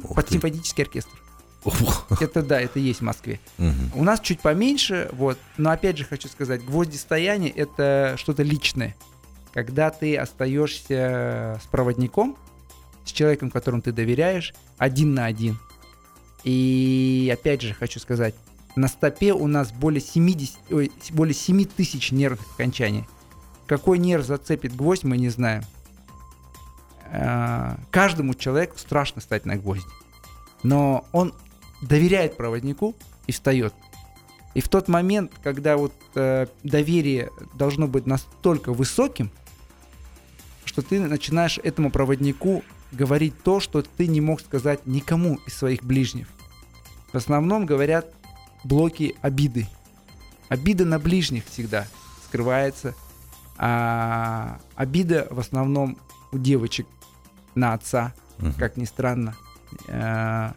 Ух 0.00 0.14
Под 0.14 0.26
ты. 0.28 0.34
симфонический 0.34 0.84
оркестр. 0.84 1.18
Ух. 1.64 2.06
Это 2.20 2.44
да, 2.44 2.60
это 2.60 2.78
есть 2.78 3.00
в 3.00 3.02
Москве. 3.02 3.40
Мгм. 3.58 3.90
У 3.96 4.04
нас 4.04 4.20
чуть 4.20 4.40
поменьше, 4.40 5.08
вот. 5.10 5.36
Но 5.56 5.70
опять 5.70 5.98
же 5.98 6.04
хочу 6.04 6.28
сказать, 6.28 6.64
гвоздистояние 6.64 7.50
это 7.50 8.14
что-то 8.18 8.44
личное. 8.44 8.94
Когда 9.52 9.90
ты 9.90 10.16
остаешься 10.16 11.60
с 11.60 11.66
проводником, 11.66 12.36
с 13.04 13.10
человеком, 13.10 13.50
которому 13.50 13.82
ты 13.82 13.90
доверяешь, 13.90 14.54
один 14.78 15.12
на 15.12 15.24
один. 15.24 15.58
И 16.44 17.28
опять 17.32 17.62
же 17.62 17.74
хочу 17.74 17.98
сказать, 17.98 18.36
на 18.76 18.86
стопе 18.86 19.32
у 19.32 19.48
нас 19.48 19.72
более 19.72 20.00
70, 20.00 20.54
ой, 20.70 20.92
более 21.10 21.34
7 21.34 21.64
тысяч 21.64 22.12
нервных 22.12 22.46
окончаний. 22.54 23.06
Какой 23.66 23.98
нерв 23.98 24.24
зацепит 24.24 24.76
гвоздь, 24.76 25.04
мы 25.04 25.16
не 25.16 25.28
знаем. 25.28 25.62
Э, 27.06 27.76
Каждому 27.90 28.34
человеку 28.34 28.78
страшно 28.78 29.20
стать 29.20 29.46
на 29.46 29.56
гвозди. 29.56 29.86
Но 30.62 31.04
он 31.12 31.34
доверяет 31.82 32.36
проводнику 32.36 32.94
и 33.26 33.32
встает. 33.32 33.74
И 34.54 34.60
в 34.60 34.68
тот 34.68 34.88
момент, 34.88 35.32
когда 35.42 35.76
вот 35.76 35.92
э, 36.14 36.46
доверие 36.62 37.30
должно 37.54 37.88
быть 37.88 38.06
настолько 38.06 38.72
высоким, 38.72 39.30
что 40.64 40.82
ты 40.82 41.00
начинаешь 41.00 41.58
этому 41.62 41.90
проводнику 41.90 42.62
говорить 42.92 43.42
то, 43.42 43.60
что 43.60 43.82
ты 43.82 44.06
не 44.06 44.20
мог 44.20 44.40
сказать 44.40 44.86
никому 44.86 45.38
из 45.46 45.54
своих 45.54 45.82
ближних. 45.82 46.28
В 47.12 47.16
основном 47.16 47.66
говорят 47.66 48.12
блоки 48.62 49.14
обиды. 49.20 49.66
Обида 50.48 50.84
на 50.84 50.98
ближних 50.98 51.44
всегда 51.46 51.86
скрывается. 52.26 52.94
А 53.56 54.58
обида 54.74 55.28
в 55.30 55.38
основном 55.40 55.96
у 56.32 56.38
девочек 56.38 56.86
на 57.54 57.72
отца, 57.74 58.12
Мгм. 58.38 58.54
как 58.54 58.76
ни 58.76 58.84
странно. 58.84 59.34
Э, 59.88 60.52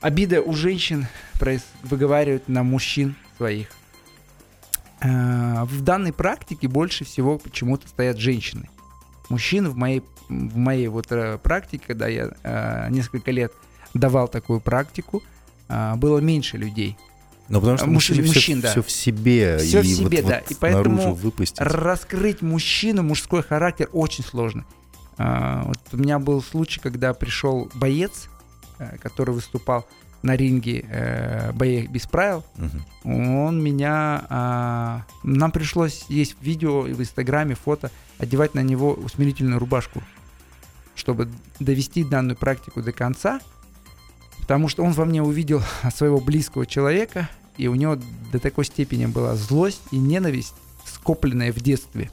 Обида 0.00 0.40
у 0.42 0.52
женщин 0.54 1.06
проис- 1.38 1.62
выговаривают 1.84 2.48
на 2.48 2.62
мужчин 2.64 3.14
своих. 3.36 3.68
Э, 5.00 5.64
В 5.64 5.82
данной 5.82 6.12
практике 6.12 6.66
больше 6.68 7.04
всего 7.04 7.38
почему-то 7.38 7.86
стоят 7.88 8.18
женщины. 8.18 8.68
Мужчин 9.28 9.68
в 9.68 9.76
моей, 9.76 10.02
в 10.28 10.56
моей 10.56 10.88
вот 10.88 11.06
э, 11.12 11.38
практике, 11.38 11.84
когда 11.86 12.08
я 12.08 12.30
э, 12.42 12.88
несколько 12.90 13.30
лет 13.30 13.52
давал 13.94 14.26
такую 14.28 14.60
практику, 14.60 15.22
э, 15.68 15.94
было 15.96 16.18
меньше 16.18 16.56
людей. 16.56 16.96
Ну, 17.48 17.60
потому 17.60 17.78
что 17.78 17.86
мужчин- 17.86 18.16
мужчины 18.16 18.26
мужчин, 18.26 18.62
все, 18.62 18.74
да. 18.76 18.82
в 18.82 18.90
себе. 18.90 19.58
Всё 19.58 19.82
в 19.82 19.84
и 19.84 19.94
себе, 19.94 20.22
вот, 20.22 20.30
да. 20.30 20.40
вот 20.40 20.50
И 20.50 20.54
поэтому 20.54 21.14
выпустить. 21.14 21.60
Раскрыть 21.60 22.40
мужчину, 22.42 23.02
мужской 23.02 23.42
характер 23.42 23.88
очень 23.92 24.24
сложно. 24.24 24.64
А, 25.18 25.64
вот 25.64 25.78
у 25.92 25.96
меня 25.96 26.18
был 26.18 26.42
случай, 26.42 26.80
когда 26.80 27.12
пришел 27.12 27.70
боец, 27.74 28.28
э, 28.78 28.96
который 28.98 29.34
выступал 29.34 29.86
на 30.22 30.36
ринге 30.36 30.86
э, 30.88 31.52
боях 31.52 31.90
без 31.90 32.06
правил. 32.06 32.44
Мгм. 32.56 33.44
Он 33.44 33.62
меня... 33.62 34.24
а, 34.30 35.02
нам 35.24 35.50
пришлось, 35.50 36.06
есть 36.08 36.36
видео 36.40 36.86
и 36.86 36.92
в 36.92 37.00
Инстаграме, 37.00 37.56
фото, 37.56 37.90
одевать 38.18 38.54
на 38.54 38.60
него 38.60 38.94
усмирительную 38.94 39.58
рубашку. 39.58 40.02
чтобы 40.94 41.28
довести 41.58 42.04
данную 42.04 42.36
практику 42.36 42.82
до 42.82 42.92
конца, 42.92 43.40
потому 44.52 44.68
что 44.68 44.82
он 44.82 44.92
во 44.92 45.06
мне 45.06 45.22
увидел 45.22 45.62
своего 45.94 46.20
близкого 46.20 46.66
человека, 46.66 47.30
и 47.56 47.68
у 47.68 47.74
него 47.74 47.96
до 48.30 48.38
такой 48.38 48.66
степени 48.66 49.06
была 49.06 49.34
злость 49.34 49.80
и 49.92 49.96
ненависть, 49.96 50.52
скопленная 50.84 51.54
в 51.54 51.60
детстве. 51.60 52.10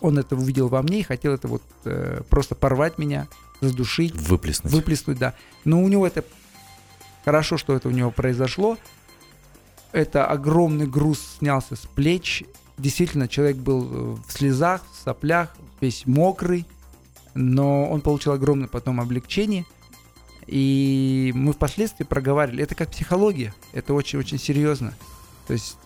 Он 0.00 0.18
это 0.18 0.34
увидел 0.34 0.66
во 0.66 0.82
мне 0.82 0.98
и 0.98 1.02
хотел 1.04 1.32
это 1.32 1.46
вот 1.46 1.62
э, 1.84 2.22
просто 2.28 2.56
порвать 2.56 2.98
меня, 2.98 3.28
задушить. 3.60 4.16
Выплеснуть. 4.16 4.72
Выплеснуть, 4.72 5.18
да. 5.18 5.34
Но 5.64 5.80
у 5.80 5.86
него 5.86 6.04
это... 6.04 6.24
Хорошо, 7.24 7.56
что 7.56 7.76
это 7.76 7.86
у 7.86 7.92
него 7.92 8.10
произошло. 8.10 8.78
Это 9.92 10.26
огромный 10.26 10.88
груз 10.88 11.20
снялся 11.38 11.76
с 11.76 11.86
плеч. 11.86 12.42
Действительно, 12.78 13.28
человек 13.28 13.58
был 13.58 13.84
э, 13.84 14.16
в 14.26 14.32
слезах, 14.32 14.82
в 14.92 15.04
соплях, 15.04 15.54
весь 15.80 16.04
мокрый. 16.04 16.66
Но 17.34 17.88
он 17.88 18.00
получил 18.00 18.32
огромное 18.32 18.66
потом 18.66 19.00
облегчение. 19.00 19.64
И 20.48 21.30
мы 21.34 21.52
впоследствии 21.52 22.04
проговаривали. 22.04 22.62
Это 22.62 22.74
как 22.74 22.90
психология. 22.90 23.54
Это 23.72 23.92
очень-очень 23.94 24.38
серьезно. 24.38 24.94
То 25.46 25.52
есть 25.52 25.76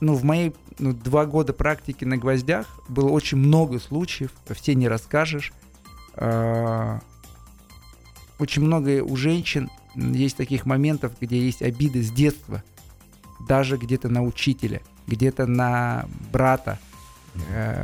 ну, 0.00 0.14
в 0.14 0.24
моей 0.24 0.52
ну, 0.78 0.92
два 0.92 1.26
года 1.26 1.52
практики 1.52 2.04
на 2.04 2.16
гвоздях 2.16 2.66
было 2.88 3.08
очень 3.08 3.38
много 3.38 3.78
случаев, 3.78 4.32
все 4.50 4.74
не 4.74 4.88
расскажешь. 4.88 5.52
А, 6.14 7.00
очень 8.38 8.62
много 8.62 9.02
у 9.02 9.16
женщин 9.16 9.70
есть 9.94 10.36
таких 10.36 10.66
моментов, 10.66 11.12
где 11.20 11.38
есть 11.38 11.62
обиды 11.62 12.02
с 12.02 12.10
детства, 12.10 12.62
даже 13.48 13.76
где-то 13.76 14.08
на 14.08 14.22
учителя, 14.22 14.82
где-то 15.06 15.46
на 15.46 16.06
брата, 16.32 16.78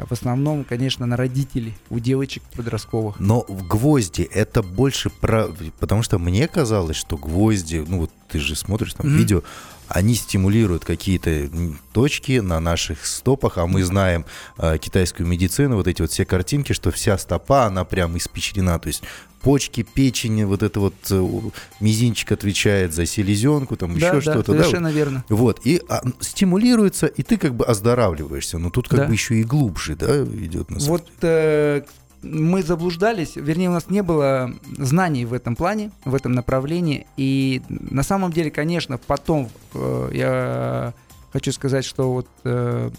в 0.09 0.13
основном, 0.13 0.65
конечно, 0.65 1.07
на 1.07 1.17
родителей 1.17 1.75
у 1.89 1.99
девочек 1.99 2.43
подростковых. 2.57 3.19
Но 3.19 3.45
в 3.49 3.67
гвозди 3.67 4.23
это 4.23 4.63
больше 4.63 5.11
про... 5.11 5.49
Потому 5.79 6.03
что 6.03 6.19
мне 6.19 6.47
казалось, 6.49 6.97
что 6.97 7.17
гвозди, 7.17 7.85
ну 7.87 8.01
вот 8.01 8.11
ты 8.29 8.39
же 8.39 8.55
смотришь 8.55 8.95
там 8.95 9.07
mm-hmm. 9.07 9.17
видео, 9.17 9.43
они 9.91 10.15
стимулируют 10.15 10.85
какие-то 10.85 11.51
точки 11.93 12.39
на 12.39 12.61
наших 12.61 13.05
стопах, 13.05 13.59
а 13.59 13.67
мы 13.67 13.83
знаем 13.83 14.25
э, 14.57 14.79
китайскую 14.79 15.27
медицину, 15.27 15.77
вот 15.77 15.89
эти 15.89 16.01
вот 16.01 16.13
все 16.13 16.25
картинки, 16.25 16.73
что 16.73 16.93
вся 16.93 17.19
стопа, 17.19 17.67
она 17.67 17.85
прям 17.85 18.17
испечрена, 18.17 18.79
то 18.79 18.87
есть 18.87 19.03
почки, 19.43 19.83
печень, 19.83 20.45
вот 20.45 20.63
это 20.63 20.81
вот 20.81 20.95
э, 21.11 21.41
мизинчик 21.81 22.33
отвечает 22.33 22.93
за 22.93 23.07
селезенку, 23.07 23.77
там 23.77 23.99
да, 23.99 24.07
еще 24.07 24.27
да, 24.27 24.33
что-то. 24.33 24.53
Совершенно 24.53 24.89
да, 24.89 24.95
верно. 24.95 25.25
Вот, 25.29 25.61
и 25.65 25.81
а, 25.89 26.03
стимулируется, 26.21 27.07
и 27.07 27.23
ты 27.23 27.37
как 27.37 27.55
бы 27.55 27.65
оздоравливаешься, 27.65 28.59
но 28.59 28.71
тут 28.71 28.89
как 28.89 29.01
да. 29.01 29.07
бы 29.07 29.13
еще 29.13 29.37
и 29.37 29.45
глубже, 29.45 29.97
да, 29.97 30.23
идет 30.25 30.71
на 30.71 30.79
Вот 30.81 31.07
э, 31.23 31.83
мы 32.23 32.63
заблуждались, 32.63 33.37
вернее, 33.37 33.71
у 33.71 33.73
нас 33.73 33.89
не 33.89 34.03
было 34.03 34.53
знаний 34.77 35.25
в 35.25 35.33
этом 35.33 35.57
плане, 35.57 35.91
в 36.05 36.15
этом 36.15 36.33
направлении. 36.33 37.07
И 37.17 37.63
на 37.69 38.03
самом 38.03 38.33
деле, 38.33 38.51
конечно, 38.51 38.99
потом 38.99 39.49
э, 39.75 40.11
я 40.13 40.95
хочу 41.33 41.53
сказать, 41.53 41.85
что 41.85 42.13
вот 42.13 42.29
э, 42.45 42.91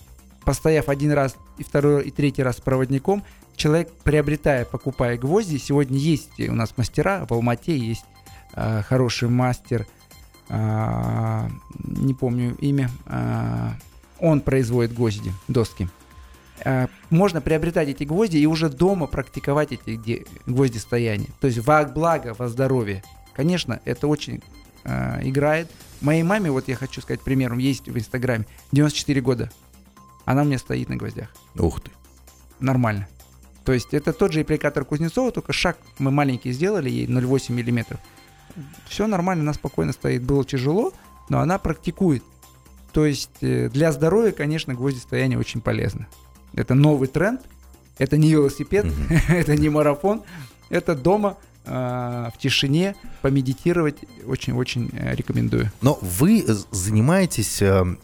постояв 0.44 0.90
один 0.90 1.12
раз 1.12 1.36
и 1.58 1.64
второй 1.64 2.06
и 2.06 2.12
третий 2.12 2.44
раз 2.44 2.58
проводником, 2.58 3.24
человек, 3.62 3.92
приобретая, 4.04 4.66
покупая 4.66 5.20
гвозди, 5.20 5.58
сегодня 5.58 5.96
есть 5.96 6.40
у 6.40 6.54
нас 6.54 6.74
мастера, 6.78 7.28
в 7.30 7.34
Алмате 7.34 7.78
есть 7.78 8.06
э, 8.56 8.82
хороший 8.82 9.30
мастер, 9.30 9.86
э, 10.50 11.50
не 11.78 12.16
помню 12.16 12.56
имя, 12.56 12.90
э, 13.06 13.70
он 14.20 14.42
производит 14.42 14.96
гвозди, 14.96 15.32
доски. 15.48 15.88
Э, 16.66 16.88
можно 17.12 17.40
приобретать 17.40 17.90
эти 17.90 18.04
гвозди 18.04 18.38
и 18.38 18.48
уже 18.48 18.68
дома 18.68 19.06
практиковать 19.06 19.74
эти 19.74 20.26
гвозди 20.48 20.80
стояния. 20.80 21.30
То 21.40 21.46
есть 21.46 21.60
во 21.60 21.84
благо, 21.84 22.34
во 22.36 22.48
здоровье. 22.48 23.04
Конечно, 23.36 23.80
это 23.86 24.08
очень 24.08 24.42
э, 24.86 25.20
играет. 25.22 25.70
Моей 26.02 26.24
маме, 26.24 26.50
вот 26.50 26.68
я 26.68 26.76
хочу 26.76 27.00
сказать 27.02 27.22
примером, 27.22 27.60
есть 27.60 27.88
в 27.88 27.96
Инстаграме 27.96 28.48
94 28.72 29.22
года. 29.22 29.52
Она 30.26 30.42
у 30.42 30.46
меня 30.46 30.58
стоит 30.58 30.90
на 30.90 30.96
гвоздях. 30.96 31.30
Ух 31.56 31.80
ты. 31.80 31.92
Нормально. 32.60 33.08
То 33.64 33.74
есть 33.74 33.94
это 33.94 34.14
тот 34.14 34.34
же 34.34 34.42
аппликатор 34.42 34.86
Кузнецова, 34.86 35.32
только 35.32 35.54
шаг 35.54 35.78
мы 36.00 36.12
маленький 36.12 36.52
сделали, 36.52 36.90
ей 36.90 37.06
0,8 37.06 37.52
миллиметров. 37.52 38.00
Все 38.88 39.08
нормально, 39.08 39.44
она 39.44 39.54
спокойно 39.54 39.94
стоит. 39.94 40.24
Было 40.24 40.44
тяжело, 40.44 40.94
но 41.30 41.40
она 41.40 41.58
практикует. 41.58 42.24
То 42.92 43.06
есть 43.06 43.30
э, 43.42 43.70
для 43.70 43.92
здоровья, 43.92 44.32
конечно, 44.32 44.74
гвозди 44.74 45.00
стояния 45.00 45.38
очень 45.38 45.62
полезно. 45.62 46.08
Это 46.54 46.74
новый 46.74 47.08
тренд. 47.08 47.42
Это 47.98 48.18
не 48.18 48.32
велосипед, 48.32 48.86
это 49.30 49.56
не 49.56 49.70
марафон. 49.70 50.24
Это 50.70 50.96
дома 50.96 51.38
э, 51.66 51.72
в 51.72 52.38
тишине 52.40 52.96
помедитировать 53.22 53.98
очень-очень 54.26 54.90
э, 54.94 55.16
рекомендую. 55.16 55.72
Но 55.82 55.98
вы 56.02 56.44
занимаетесь 56.72 57.62
э, 57.62 57.96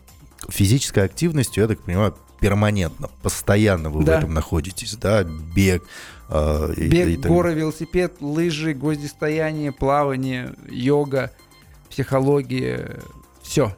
физической 0.50 1.04
активностью, 1.04 1.63
я 1.63 1.67
так 1.67 1.82
понимаю, 1.82 2.15
перманентно, 2.39 3.10
постоянно 3.21 3.89
вы 3.89 4.04
да. 4.04 4.15
в 4.15 4.17
этом 4.19 4.34
находитесь, 4.34 4.95
да, 4.95 5.23
бег. 5.23 5.84
Э, 6.30 6.73
бег, 6.78 7.08
и, 7.08 7.13
и, 7.13 7.17
горы, 7.17 7.54
велосипед, 7.54 8.17
лыжи, 8.21 8.73
гвоздистояние, 8.73 9.71
плавание, 9.71 10.54
йога, 10.69 11.32
психология, 11.89 13.00
все 13.41 13.76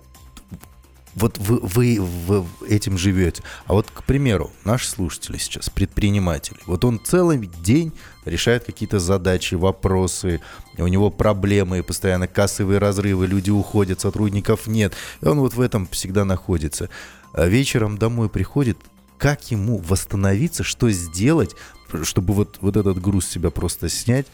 вот 1.15 1.37
вы, 1.37 1.59
вы, 1.59 1.99
вы 1.99 2.45
этим 2.67 2.97
живете. 2.97 3.43
А 3.65 3.73
вот, 3.73 3.89
к 3.91 4.03
примеру, 4.03 4.51
наши 4.63 4.87
слушатели 4.87 5.37
сейчас, 5.37 5.69
предприниматели, 5.69 6.59
вот 6.65 6.85
он 6.85 6.99
целый 7.03 7.49
день 7.61 7.93
решает 8.25 8.65
какие-то 8.65 8.99
задачи, 8.99 9.55
вопросы, 9.55 10.41
у 10.77 10.87
него 10.87 11.09
проблемы, 11.09 11.83
постоянно 11.83 12.27
кассовые 12.27 12.79
разрывы, 12.79 13.27
люди 13.27 13.49
уходят, 13.49 13.99
сотрудников 13.99 14.67
нет, 14.67 14.93
и 15.21 15.25
он 15.25 15.39
вот 15.39 15.53
в 15.53 15.61
этом 15.61 15.87
всегда 15.87 16.25
находится. 16.25 16.89
А 17.33 17.45
вечером 17.45 17.97
домой 17.97 18.29
приходит, 18.29 18.77
как 19.17 19.51
ему 19.51 19.77
восстановиться, 19.77 20.63
что 20.63 20.89
сделать, 20.91 21.55
чтобы 22.03 22.33
вот, 22.33 22.57
вот 22.61 22.77
этот 22.77 23.01
груз 23.01 23.27
себя 23.27 23.49
просто 23.49 23.89
снять, 23.89 24.27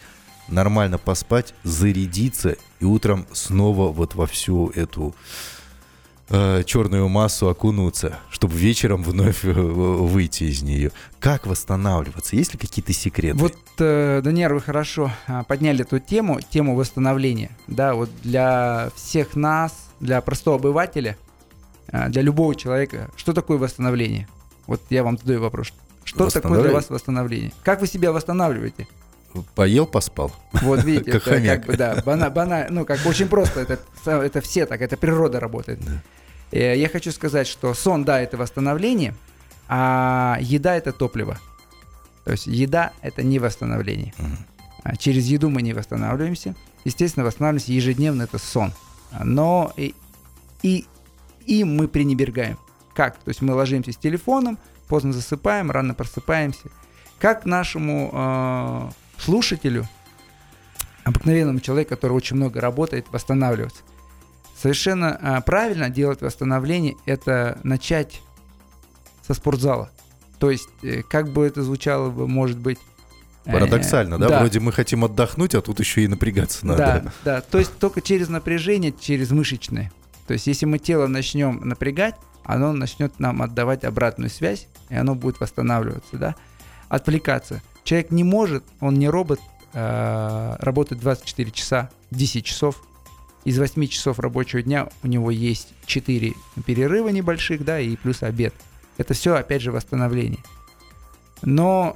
нормально 0.47 0.97
поспать, 0.97 1.53
зарядиться 1.63 2.57
и 2.79 2.85
утром 2.85 3.25
снова 3.33 3.91
вот 3.91 4.15
во 4.15 4.27
всю 4.27 4.69
эту 4.69 5.15
э, 6.29 6.63
черную 6.65 7.07
массу 7.07 7.49
окунуться, 7.49 8.19
чтобы 8.29 8.55
вечером 8.55 9.03
вновь 9.03 9.43
э, 9.43 9.51
выйти 9.51 10.45
из 10.45 10.61
нее. 10.61 10.91
Как 11.19 11.47
восстанавливаться? 11.47 12.35
Есть 12.35 12.53
ли 12.53 12.59
какие-то 12.59 12.93
секреты? 12.93 13.37
Вот, 13.37 13.57
э, 13.79 14.21
Даниэль, 14.23 14.53
вы 14.53 14.61
хорошо 14.61 15.11
а, 15.27 15.43
подняли 15.43 15.81
эту 15.81 15.99
тему, 15.99 16.39
тему 16.41 16.75
восстановления. 16.75 17.51
Да, 17.67 17.93
вот 17.93 18.09
для 18.23 18.89
всех 18.95 19.35
нас, 19.35 19.73
для 19.99 20.21
простого 20.21 20.57
обывателя, 20.57 21.17
а, 21.91 22.09
для 22.09 22.21
любого 22.21 22.55
человека, 22.55 23.09
что 23.15 23.33
такое 23.33 23.57
восстановление? 23.57 24.27
Вот 24.67 24.81
я 24.89 25.03
вам 25.03 25.17
задаю 25.17 25.41
вопрос. 25.41 25.73
Что 26.03 26.29
такое 26.29 26.61
для 26.61 26.71
вас 26.71 26.89
восстановление? 26.89 27.51
Как 27.63 27.81
вы 27.81 27.87
себя 27.87 28.11
восстанавливаете? 28.11 28.87
Поел, 29.55 29.85
поспал. 29.85 30.31
Вот 30.53 30.83
видите, 30.85 31.11
как 31.19 31.27
это 31.27 31.47
как 31.47 31.65
бы, 31.65 31.77
да, 31.77 32.01
бана, 32.05 32.29
бана, 32.29 32.67
ну 32.69 32.85
как 32.85 33.05
очень 33.05 33.27
просто, 33.27 33.61
это, 33.61 33.79
это 34.05 34.41
все 34.41 34.65
так, 34.65 34.81
это 34.81 34.97
природа 34.97 35.39
работает. 35.39 35.79
Да. 35.83 36.01
Э, 36.51 36.77
я 36.77 36.89
хочу 36.89 37.11
сказать, 37.11 37.47
что 37.47 37.73
сон, 37.73 38.05
да, 38.05 38.19
это 38.21 38.37
восстановление, 38.37 39.13
а 39.67 40.37
еда 40.41 40.75
это 40.75 40.91
топливо. 40.91 41.39
То 42.23 42.31
есть 42.31 42.47
еда 42.47 42.91
это 43.01 43.23
не 43.23 43.39
восстановление. 43.39 44.13
Угу. 44.17 44.97
Через 44.97 45.25
еду 45.25 45.49
мы 45.49 45.61
не 45.61 45.73
восстанавливаемся. 45.73 46.55
Естественно, 46.83 47.25
восстанавливаемся 47.25 47.71
ежедневно 47.71 48.23
это 48.23 48.37
сон. 48.37 48.73
Но 49.23 49.73
и, 49.77 49.95
и, 50.61 50.85
и 51.45 51.63
мы 51.63 51.87
пренебрегаем. 51.87 52.57
Как? 52.93 53.17
То 53.17 53.29
есть 53.29 53.41
мы 53.41 53.53
ложимся 53.53 53.91
с 53.91 53.97
телефоном, 53.97 54.57
поздно 54.87 55.13
засыпаем, 55.13 55.71
рано 55.71 55.93
просыпаемся. 55.93 56.69
Как 57.19 57.45
нашему 57.45 58.09
э, 58.13 58.89
слушателю, 59.17 59.87
обыкновенному 61.03 61.59
человеку, 61.59 61.91
который 61.91 62.13
очень 62.13 62.35
много 62.35 62.61
работает, 62.61 63.07
восстанавливаться? 63.11 63.83
Совершенно 64.57 65.19
а, 65.21 65.41
правильно 65.41 65.89
делать 65.89 66.21
восстановление– 66.21 66.95
это 67.05 67.59
начать 67.63 68.21
со 69.25 69.33
спортзала. 69.33 69.89
То 70.39 70.51
есть, 70.51 70.69
э, 70.83 71.01
как 71.03 71.29
бы 71.29 71.45
это 71.45 71.63
звучало 71.63 72.09
бы, 72.09 72.27
может 72.27 72.57
быть... 72.57 72.79
Э, 73.45 73.53
Парадоксально, 73.53 74.17
да? 74.17 74.29
да? 74.29 74.39
Вроде 74.39 74.59
мы 74.59 74.71
хотим 74.71 75.03
отдохнуть, 75.03 75.55
а 75.55 75.61
тут 75.61 75.79
еще 75.79 76.03
и 76.03 76.07
напрягаться 76.07 76.65
надо. 76.65 76.77
Да, 76.77 77.11
да. 77.23 77.41
То 77.41 77.59
есть 77.59 77.77
только 77.79 78.01
через 78.01 78.29
напряжение, 78.29 78.93
через 78.97 79.31
мышечное. 79.31 79.91
То 80.27 80.33
есть 80.33 80.47
если 80.47 80.65
мы 80.65 80.79
тело 80.79 81.07
начнем 81.07 81.61
напрягать, 81.67 82.15
оно 82.43 82.73
начнет 82.73 83.19
нам 83.19 83.41
отдавать 83.41 83.83
обратную 83.83 84.29
связь, 84.29 84.67
и 84.89 84.95
оно 84.95 85.15
будет 85.15 85.39
восстанавливаться, 85.39 86.17
да? 86.17 86.35
Отвлекаться. 86.89 87.61
Человек 87.85 88.09
не 88.09 88.23
может, 88.23 88.65
он 88.81 88.95
не 88.95 89.07
робот, 89.07 89.39
э, 89.73 90.55
работать 90.59 90.99
24 90.99 91.51
часа, 91.51 91.91
10 92.09 92.43
часов 92.43 92.81
из 93.43 93.59
8 93.59 93.85
часов 93.87 94.17
рабочего 94.19 94.63
дня 94.63 94.89
у 95.03 95.07
него 95.07 95.29
есть 95.29 95.69
4 95.85 96.33
перерыва 96.65 97.09
небольших, 97.09 97.63
да, 97.63 97.79
и 97.79 97.95
плюс 97.95 98.23
обед. 98.23 98.55
Это 98.97 99.13
все, 99.13 99.35
опять 99.35 99.61
же, 99.61 99.71
восстановление. 99.71 100.43
Но 101.43 101.95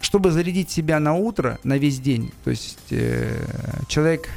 чтобы 0.00 0.32
зарядить 0.32 0.70
себя 0.70 1.00
на 1.00 1.14
утро, 1.14 1.58
на 1.64 1.78
весь 1.78 1.98
день, 1.98 2.30
то 2.44 2.50
есть 2.50 2.78
э, 2.90 3.42
человек 3.88 4.28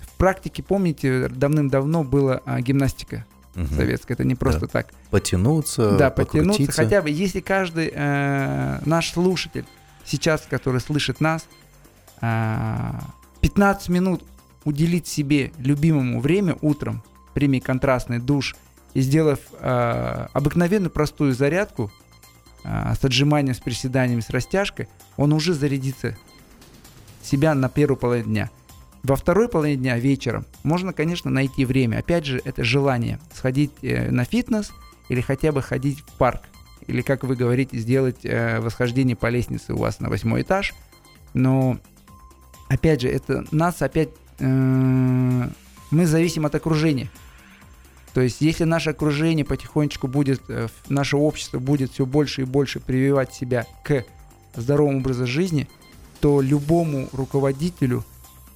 в 0.00 0.16
практике, 0.16 0.62
помните, 0.62 1.28
давным-давно 1.28 2.04
была 2.04 2.40
а, 2.46 2.62
гимнастика 2.62 3.26
Мгм. 3.54 3.76
советская, 3.76 4.14
это 4.16 4.24
не 4.24 4.34
просто 4.34 4.62
Да. 4.62 4.66
так. 4.66 4.92
Потянуться, 5.10 5.96
Да, 5.96 6.10
потянуться. 6.10 6.72
Хотя 6.72 7.02
бы, 7.02 7.10
если 7.10 7.40
каждый 7.40 7.90
э, 7.94 8.80
наш 8.84 9.12
слушатель 9.12 9.64
сейчас, 10.04 10.46
который 10.48 10.80
слышит 10.80 11.20
нас, 11.20 11.46
а, 12.20 13.00
15 13.40 13.88
минут 13.88 14.22
уделить 14.64 15.06
себе 15.06 15.52
любимому 15.58 16.20
время 16.20 16.56
утром, 16.62 17.02
прими 17.34 17.60
контрастный 17.60 18.18
душ 18.18 18.56
и 18.94 19.00
сделав 19.00 19.38
а, 19.60 20.28
обыкновенную 20.32 20.90
простую 20.90 21.34
зарядку 21.34 21.90
а, 22.64 22.94
с 22.94 23.04
отжиманием, 23.04 23.54
с 23.54 23.60
приседаниями, 23.60 24.20
с 24.20 24.30
растяжкой, 24.30 24.88
он 25.16 25.32
уже 25.32 25.52
зарядится 25.52 26.16
себя 27.22 27.54
на 27.54 27.68
первую 27.68 27.98
половину 27.98 28.28
дня. 28.28 28.50
Во 29.04 29.16
второй 29.16 29.50
половине 29.50 29.76
дня 29.76 29.98
вечером 29.98 30.46
можно, 30.62 30.94
конечно, 30.94 31.30
найти 31.30 31.66
время. 31.66 31.98
Опять 31.98 32.24
же, 32.24 32.40
это 32.42 32.64
желание 32.64 33.20
сходить 33.34 33.70
э, 33.82 34.10
на 34.10 34.24
фитнес 34.24 34.72
или 35.10 35.20
хотя 35.20 35.52
бы 35.52 35.60
ходить 35.60 36.00
в 36.00 36.16
парк. 36.16 36.40
Или, 36.86 37.02
как 37.02 37.22
вы 37.22 37.36
говорите, 37.36 37.76
сделать 37.76 38.24
э, 38.24 38.60
восхождение 38.60 39.14
по 39.14 39.28
лестнице 39.28 39.74
у 39.74 39.76
вас 39.76 40.00
на 40.00 40.08
восьмой 40.08 40.40
этаж. 40.40 40.72
Но, 41.34 41.78
опять 42.68 43.02
же, 43.02 43.10
это 43.10 43.44
нас 43.50 43.82
опять... 43.82 44.08
э, 44.38 45.48
мы 45.90 46.06
зависим 46.06 46.46
от 46.46 46.54
окружения. 46.54 47.10
То 48.14 48.22
есть, 48.22 48.40
если 48.40 48.64
наше 48.64 48.90
окружение 48.90 49.44
потихонечку 49.44 50.08
будет, 50.08 50.40
э, 50.48 50.68
наше 50.88 51.18
общество 51.18 51.58
будет 51.58 51.92
все 51.92 52.06
больше 52.06 52.40
и 52.40 52.44
больше 52.46 52.80
прививать 52.80 53.34
себя 53.34 53.66
к 53.84 54.02
здоровому 54.56 55.00
образу 55.00 55.26
жизни, 55.26 55.68
то 56.20 56.40
любому 56.40 57.10
руководителю 57.12 58.02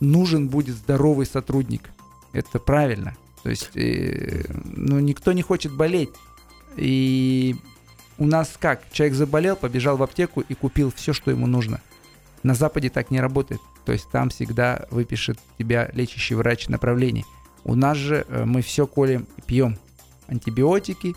нужен 0.01 0.49
будет 0.49 0.77
здоровый 0.77 1.27
сотрудник. 1.27 1.91
Это 2.33 2.59
правильно. 2.59 3.17
То 3.43 3.51
есть, 3.51 3.71
э, 3.75 4.45
ну, 4.65 4.99
никто 5.01 5.33
не 5.33 5.43
хочет 5.43 5.73
болеть. 5.73 6.11
И 6.77 7.57
у 8.19 8.27
нас 8.27 8.57
как? 8.59 8.91
Человек 8.93 9.17
заболел, 9.17 9.57
побежал 9.57 9.97
в 9.97 10.03
аптеку 10.03 10.41
и 10.41 10.55
купил 10.55 10.93
все, 10.95 11.13
что 11.13 11.31
ему 11.31 11.47
нужно. 11.47 11.81
На 12.43 12.55
Западе 12.55 12.91
так 12.91 13.11
не 13.11 13.21
работает. 13.21 13.61
То 13.85 13.93
есть 13.93 14.11
там 14.11 14.31
всегда 14.31 14.87
выпишет 14.91 15.39
тебя 15.59 15.91
лечащий 15.93 16.35
врач 16.35 16.69
направлений. 16.69 17.25
У 17.65 17.75
нас 17.75 17.97
же 17.97 18.27
э, 18.29 18.45
мы 18.45 18.63
все 18.63 18.87
колем 18.87 19.27
и 19.37 19.41
пьем. 19.41 19.79
Антибиотики. 20.27 21.15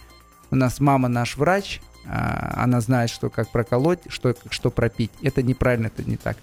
У 0.51 0.55
нас 0.55 0.79
мама 0.79 1.07
наш 1.07 1.37
врач. 1.37 1.81
а, 2.05 2.63
Она 2.63 2.81
знает, 2.81 3.09
что 3.09 3.29
как 3.29 3.51
проколоть, 3.51 3.99
что, 4.07 4.35
что 4.49 4.69
пропить. 4.69 5.11
Это 5.21 5.43
неправильно, 5.43 5.87
это 5.87 6.03
не 6.03 6.17
так. 6.17 6.37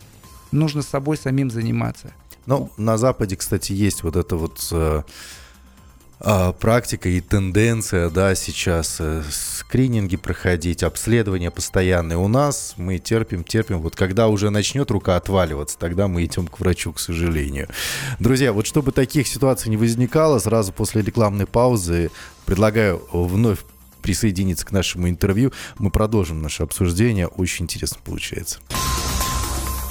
Нужно 0.53 0.83
с 0.83 0.88
собой 0.88 1.16
самим 1.16 1.51
заниматься. 1.51 2.12
Ну, 2.48 2.70
на 2.78 2.96
Западе, 2.96 3.37
кстати, 3.37 3.72
есть 3.72 4.02
вот 4.02 4.16
эта 4.16 4.37
вот 4.37 4.66
э, 4.72 5.02
а, 6.18 6.52
практика 6.54 7.11
и 7.11 7.20
тенденция, 7.20 8.08
да, 8.08 8.34
сейчас 8.34 8.96
э, 9.00 9.22
скрининги 9.30 10.16
проходить, 10.16 10.82
обследования 10.82 11.50
постоянные. 11.50 12.16
У 12.16 12.26
нас 12.26 12.72
мы 12.78 13.00
терпим, 13.00 13.44
терпим. 13.44 13.82
Вот 13.82 13.96
когда 13.96 14.28
уже 14.28 14.48
начнет 14.48 14.90
рука 14.90 15.16
отваливаться, 15.16 15.78
тогда 15.78 16.08
мы 16.08 16.24
идем 16.24 16.46
к 16.46 16.58
врачу, 16.58 16.94
к 16.94 17.00
сожалению. 17.00 17.68
Друзья, 18.18 18.54
вот 18.54 18.66
чтобы 18.66 18.92
таких 18.92 19.28
ситуаций 19.28 19.68
не 19.68 19.76
возникало, 19.76 20.38
сразу 20.38 20.72
после 20.72 21.02
рекламной 21.02 21.46
паузы 21.46 22.11
предлагаю 22.46 23.02
вновь 23.12 23.58
присоединиться 24.00 24.64
к 24.64 24.72
нашему 24.72 25.11
интервью. 25.11 25.52
Мы 25.78 25.90
продолжим 25.90 26.40
наше 26.40 26.62
обсуждение. 26.62 27.26
Очень 27.26 27.66
интересно 27.66 27.98
получается. 28.02 28.61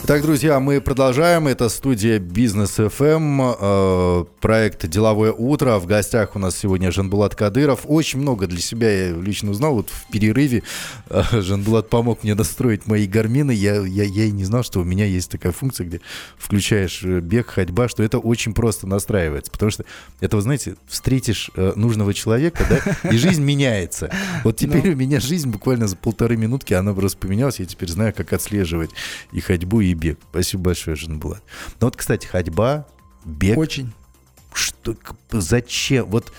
Итак, 0.09 0.21
друзья, 0.21 0.61
мы 0.61 0.79
продолжаем. 0.79 1.49
Это 1.49 1.67
студия 1.67 2.17
Бизнес 2.17 2.79
FM, 2.79 3.57
э, 3.59 4.25
проект 4.39 4.87
«Деловое 4.87 5.33
утро». 5.33 5.79
В 5.79 5.85
гостях 5.85 6.37
у 6.37 6.39
нас 6.39 6.55
сегодня 6.55 6.93
Жанбулат 6.93 7.35
Кадыров. 7.35 7.81
Очень 7.83 8.19
много 8.19 8.47
для 8.47 8.61
себя 8.61 8.89
я 8.89 9.13
лично 9.13 9.51
узнал. 9.51 9.73
Вот 9.73 9.89
в 9.89 10.09
перерыве 10.09 10.63
э, 11.09 11.23
Жанбулат 11.41 11.89
помог 11.89 12.23
мне 12.23 12.35
настроить 12.35 12.87
мои 12.87 13.05
гармины. 13.05 13.51
Я, 13.51 13.81
я, 13.81 14.05
я 14.05 14.23
и 14.23 14.31
не 14.31 14.45
знал, 14.45 14.63
что 14.63 14.79
у 14.79 14.85
меня 14.85 15.03
есть 15.03 15.29
такая 15.29 15.51
функция, 15.51 15.85
где 15.85 15.99
включаешь 16.37 17.01
э, 17.03 17.19
бег, 17.19 17.47
ходьба, 17.47 17.89
что 17.89 18.01
это 18.01 18.17
очень 18.17 18.53
просто 18.53 18.87
настраивается. 18.87 19.51
Потому 19.51 19.71
что 19.71 19.83
это, 20.21 20.37
вы 20.37 20.41
знаете, 20.41 20.77
встретишь 20.87 21.51
нужного 21.75 22.13
человека, 22.13 22.65
да, 22.69 23.09
и 23.09 23.17
жизнь 23.17 23.43
меняется. 23.43 24.09
Вот 24.45 24.55
теперь 24.55 24.93
у 24.93 24.95
меня 24.95 25.19
жизнь 25.19 25.49
буквально 25.49 25.85
за 25.89 25.97
полторы 25.97 26.37
минутки, 26.37 26.73
она 26.73 26.93
просто 26.93 27.17
поменялась. 27.17 27.59
Я 27.59 27.65
теперь 27.65 27.89
знаю, 27.89 28.13
как 28.15 28.31
отслеживать 28.31 28.91
и 29.33 29.41
ходьбу, 29.41 29.81
и 29.81 29.96
бег. 29.97 30.19
Спасибо 30.29 30.63
большое, 30.63 30.95
Жанбулат. 30.95 31.43
Ну 31.79 31.87
вот, 31.87 31.95
кстати, 31.97 32.25
ходьба, 32.25 32.87
бег, 33.25 33.57
Очень. 33.57 33.93
что, 34.53 34.95
зачем? 35.31 36.05
Вот 36.05 36.31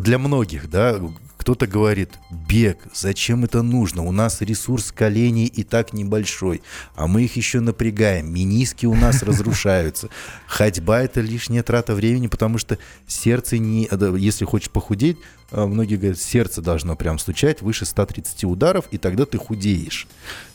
для 0.00 0.18
многих, 0.18 0.68
да, 0.70 0.98
кто-то 1.42 1.66
говорит, 1.66 2.20
бег, 2.30 2.78
зачем 2.94 3.42
это 3.42 3.62
нужно? 3.62 4.04
У 4.04 4.12
нас 4.12 4.42
ресурс 4.42 4.92
коленей 4.92 5.46
и 5.46 5.64
так 5.64 5.92
небольшой, 5.92 6.62
а 6.94 7.08
мы 7.08 7.24
их 7.24 7.34
еще 7.34 7.58
напрягаем, 7.58 8.32
мениски 8.32 8.86
у 8.86 8.94
нас 8.94 9.22
разрушаются. 9.24 10.08
Ходьба– 10.46 11.00
это 11.02 11.20
лишняя 11.20 11.64
трата 11.64 11.96
времени, 11.96 12.28
потому 12.28 12.58
что 12.58 12.78
сердце 13.08 13.58
не... 13.58 13.88
Если 14.18 14.44
хочешь 14.44 14.70
похудеть, 14.70 15.18
а, 15.50 15.66
многие 15.66 15.96
говорят, 15.96 16.20
сердце 16.20 16.62
должно 16.62 16.94
прям 16.94 17.18
стучать 17.18 17.60
выше 17.60 17.86
130 17.86 18.44
ударов, 18.44 18.84
и 18.92 18.98
тогда 18.98 19.26
ты 19.26 19.36
худеешь. 19.36 20.06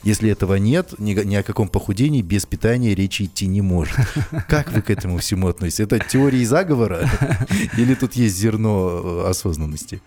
Если 0.03 0.31
этого 0.31 0.55
нет, 0.55 0.97
ни, 0.99 1.11
ни 1.11 1.35
о 1.35 1.43
каком 1.43 1.67
похудении 1.67 2.21
без 2.21 2.45
питания 2.45 2.95
речи 2.95 3.23
идти 3.23 3.45
не 3.45 3.59
может. 3.59 3.97
Как 4.47 4.71
вы 4.71 4.81
к 4.81 4.89
этому 4.89 5.17
всему 5.17 5.49
относитесь? 5.49 5.81
Это 5.81 5.99
теории 5.99 6.45
заговора? 6.45 7.09
Или 7.77 7.93
тут 7.93 8.13
есть 8.13 8.37
зерно 8.37 9.23
э, 9.25 9.29
осознанности? 9.29 10.01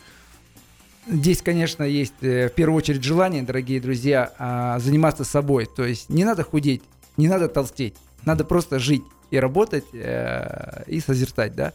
Здесь, 1.10 1.42
конечно, 1.42 1.82
есть 1.82 2.14
э, 2.20 2.48
в 2.48 2.52
первую 2.52 2.76
очередь 2.76 3.02
желание, 3.02 3.42
дорогие 3.42 3.80
друзья, 3.80 4.32
а, 4.38 4.78
заниматься 4.78 5.24
собой. 5.24 5.66
То 5.66 5.84
есть 5.84 6.08
не 6.08 6.24
надо 6.24 6.44
худеть, 6.44 6.82
не 7.16 7.26
надо 7.26 7.48
толстеть, 7.48 7.96
надо 8.24 8.44
просто 8.44 8.78
жить 8.78 9.02
и 9.32 9.38
работать 9.40 9.86
э, 9.92 10.84
и 10.86 11.00
созерцать, 11.00 11.56
да. 11.56 11.72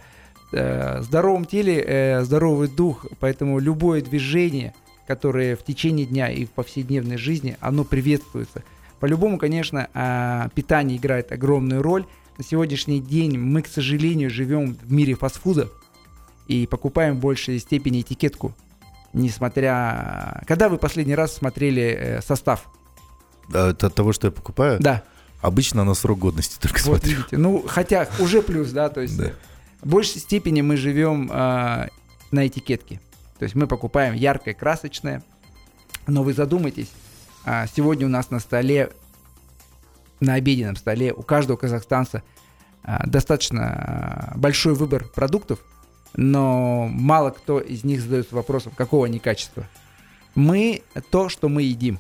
Э, 0.53 1.01
В 1.01 1.03
здоровом 1.03 1.43
теле 1.43 2.21
здоровый 2.23 2.69
дух, 2.69 3.05
поэтому 3.19 3.59
любое 3.59 4.01
движение, 4.01 4.73
которое 5.05 5.57
в 5.57 5.65
течение 5.65 6.05
дня 6.05 6.31
и 6.31 6.45
в 6.45 6.51
повседневной 6.51 7.17
жизни, 7.17 7.57
оно 7.59 7.83
приветствуется. 7.83 8.63
По-любому, 9.01 9.37
конечно, 9.37 9.89
а, 9.93 10.47
питание 10.55 10.97
играет 10.97 11.33
огромную 11.33 11.81
роль. 11.81 12.05
На 12.37 12.45
сегодняшний 12.45 13.01
день 13.01 13.37
мы, 13.37 13.63
к 13.63 13.67
сожалению, 13.67 14.29
живем 14.29 14.77
в 14.81 14.93
мире 14.93 15.13
фастфуда 15.15 15.67
и 16.47 16.67
покупаем 16.67 17.17
в 17.17 17.19
большей 17.19 17.59
степени 17.59 17.99
этикетку 17.99 18.55
несмотря... 19.15 20.43
Когда 20.47 20.69
вы 20.69 20.77
последний 20.77 21.15
раз 21.15 21.33
смотрели 21.33 21.81
э, 21.83 22.21
состав? 22.21 22.67
От 23.53 23.77
того, 23.95 24.13
что 24.13 24.27
я 24.27 24.31
покупаю? 24.31 24.79
Да, 24.79 25.03
Обычно 25.41 25.83
на 25.83 25.93
срок 25.93 26.19
годности 26.19 26.57
только 26.59 26.77
вот 26.85 27.01
смотрю. 27.01 27.17
видите. 27.17 27.37
Ну, 27.37 27.63
хотя 27.67 28.07
уже 28.19 28.41
плюс, 28.41 28.71
да, 28.71 28.89
то 28.89 29.01
есть 29.01 29.15
Да. 29.15 29.31
в 29.81 29.87
большей 29.87 30.19
степени 30.19 30.61
мы 30.61 30.75
живем 30.75 31.29
э, 31.31 31.87
на 32.31 32.47
этикетке. 32.47 32.99
То 33.37 33.43
есть 33.43 33.53
мы 33.53 33.67
покупаем 33.67 34.15
яркое, 34.15 34.53
красочное. 34.53 35.23
Но 36.07 36.23
вы 36.23 36.33
задумайтесь, 36.33 36.91
а, 37.45 37.67
сегодня 37.67 38.05
у 38.07 38.09
нас 38.09 38.31
на 38.31 38.39
столе, 38.39 38.91
на 40.19 40.33
обеденном 40.35 40.75
столе, 40.75 41.13
у 41.13 41.21
каждого 41.21 41.57
казахстанца 41.57 42.23
а, 42.83 43.05
достаточно 43.05 43.63
а, 43.65 44.33
большой 44.37 44.73
выбор 44.73 45.05
продуктов, 45.07 45.59
но 46.15 46.87
мало 46.91 47.29
кто 47.31 47.59
из 47.59 47.83
них 47.83 48.01
задается 48.01 48.35
вопросом, 48.35 48.73
какого 48.75 49.05
они 49.05 49.19
качества. 49.19 49.67
Мы 50.33 50.83
то, 51.11 51.29
что 51.29 51.49
мы 51.49 51.63
едим. 51.63 51.99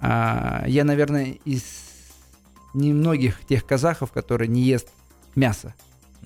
А, 0.00 0.64
я, 0.66 0.84
наверное, 0.84 1.36
из 1.44 1.62
немногих 2.74 3.44
тех 3.46 3.64
казахов, 3.64 4.12
которые 4.12 4.48
не 4.48 4.62
ест 4.62 4.88
мясо 5.34 5.74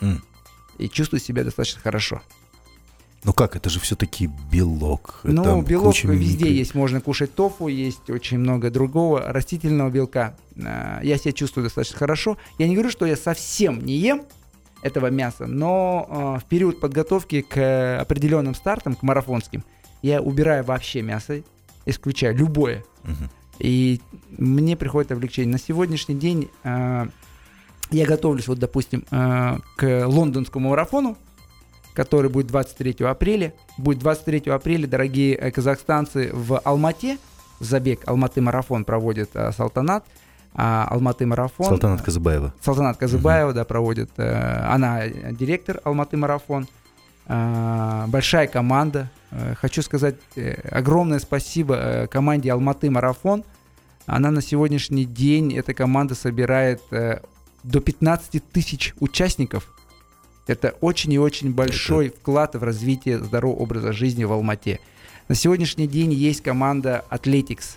М. 0.01 0.23
и 0.79 0.89
чувствует 0.89 1.23
себя 1.23 1.45
достаточно 1.45 1.81
хорошо. 1.81 2.23
Ну 3.23 3.33
как, 3.35 3.55
это 3.55 3.69
же 3.69 3.81
все-таки 3.81 4.31
белок. 4.51 5.21
Ну, 5.25 5.45
Там 5.45 5.65
белок 5.65 5.89
куча 5.89 6.09
везде 6.09 6.51
есть. 6.53 6.75
Можно 6.75 7.01
кушать 7.03 7.35
тофу, 7.35 7.69
есть 7.69 8.09
очень 8.09 8.39
много 8.39 8.71
другого 8.71 9.21
растительного 9.21 9.91
белка. 9.91 10.37
А, 10.57 11.01
Я 11.03 11.19
себя 11.19 11.33
чувствую 11.33 11.65
достаточно 11.65 11.99
хорошо. 11.99 12.39
Я 12.59 12.67
не 12.67 12.75
говорю, 12.75 12.91
что 12.91 13.07
я 13.07 13.17
совсем 13.17 13.85
не 13.85 13.95
ем 13.97 14.23
этого 14.83 15.09
мяса, 15.09 15.47
но 15.47 16.07
а, 16.09 16.39
в 16.39 16.45
период 16.45 16.81
подготовки 16.81 17.43
к 17.43 18.01
определенным 18.01 18.55
стартам, 18.55 18.95
к 18.95 19.03
марафонским, 19.03 19.65
я 20.03 20.23
убираю 20.23 20.65
вообще 20.65 21.03
мясо, 21.03 21.43
исключаю 21.87 22.37
любое. 22.37 22.85
Мгм. 23.05 23.31
И 23.59 24.01
мне 24.39 24.77
приходит 24.77 25.13
облегчение. 25.13 25.53
На 25.53 25.59
сегодняшний 25.59 26.15
день 26.15 26.51
а, 26.65 27.09
я 27.91 28.07
готовлюсь, 28.07 28.49
вот, 28.49 28.59
допустим, 28.59 29.05
а, 29.11 29.59
к 29.77 30.07
лондонскому 30.07 30.71
марафону, 30.71 31.17
который 31.93 32.31
будет 32.31 32.47
23 32.47 33.05
апреля. 33.05 33.53
Будет 33.77 33.99
23 33.99 34.51
апреля, 34.51 34.87
дорогие 34.87 35.35
э, 35.35 35.51
казахстанцы, 35.51 36.31
в 36.33 36.59
Алмате. 36.61 37.19
забег 37.59 38.07
Алматы-марафон 38.07 38.85
проводит 38.85 39.31
э, 39.35 39.53
Салтанат, 39.53 40.05
а 40.55 40.87
Алматы-марафон... 40.91 41.67
Салтанат 41.67 42.03
Казыбаева. 42.03 42.53
Салтанат 42.61 42.97
Казыбаева, 42.97 43.53
да, 43.53 43.65
проводит. 43.65 44.11
Э, 44.17 44.67
она 44.67 45.09
директор 45.09 45.81
Алматы-марафон. 45.85 46.67
Э, 47.33 48.07
большая 48.09 48.49
команда. 48.49 49.09
Э, 49.31 49.55
хочу 49.55 49.83
сказать 49.83 50.17
э, 50.35 50.55
огромное 50.69 51.21
спасибо 51.21 52.09
команде 52.11 52.51
Алматы-марафон. 52.51 53.45
Она 54.07 54.33
на 54.33 54.43
сегодняшний 54.43 55.05
день, 55.05 55.55
эта 55.55 55.73
команда 55.73 56.17
собирает 56.17 56.83
до 56.91 57.81
15 57.81 58.43
тысяч 58.51 58.95
участников. 58.99 59.73
Это 60.49 60.75
очень 60.81 61.13
и 61.13 61.19
очень 61.19 61.55
большой 61.55 62.09
Это... 62.09 62.17
вклад 62.17 62.57
в 62.57 62.65
развитие 62.65 63.23
здорового 63.23 63.61
образа 63.61 63.93
жизни 63.93 64.25
в 64.25 64.33
Алмате. 64.33 64.81
На 65.29 65.37
сегодняшний 65.37 65.87
день 65.87 66.13
есть 66.13 66.43
команда 66.43 67.05
Athletics, 67.09 67.77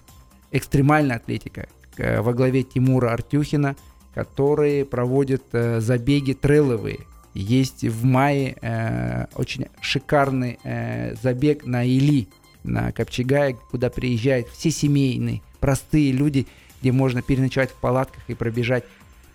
экстремальная 0.52 1.18
атлетика, 1.18 1.68
во 1.98 2.34
главе 2.34 2.64
Тимура 2.64 3.12
Артюхина, 3.12 3.76
которые 4.14 4.86
проводят 4.86 5.44
э, 5.54 5.80
забеги 5.80 6.34
трейловые. 6.34 7.00
Есть 7.34 7.84
в 7.84 8.04
мае 8.06 8.56
э, 8.62 9.26
очень 9.36 9.68
шикарный 9.82 10.60
э, 10.64 11.16
забег 11.16 11.66
на 11.66 11.84
Или, 11.84 12.28
на 12.64 12.92
Копчегае, 12.92 13.58
куда 13.72 13.90
приезжают 13.90 14.48
все 14.50 14.70
семейные, 14.70 15.42
простые 15.60 16.12
люди, 16.12 16.48
где 16.80 16.92
можно 16.92 17.22
переночевать 17.22 17.72
в 17.72 17.76
палатках 17.76 18.24
и 18.28 18.36
пробежать 18.36 18.84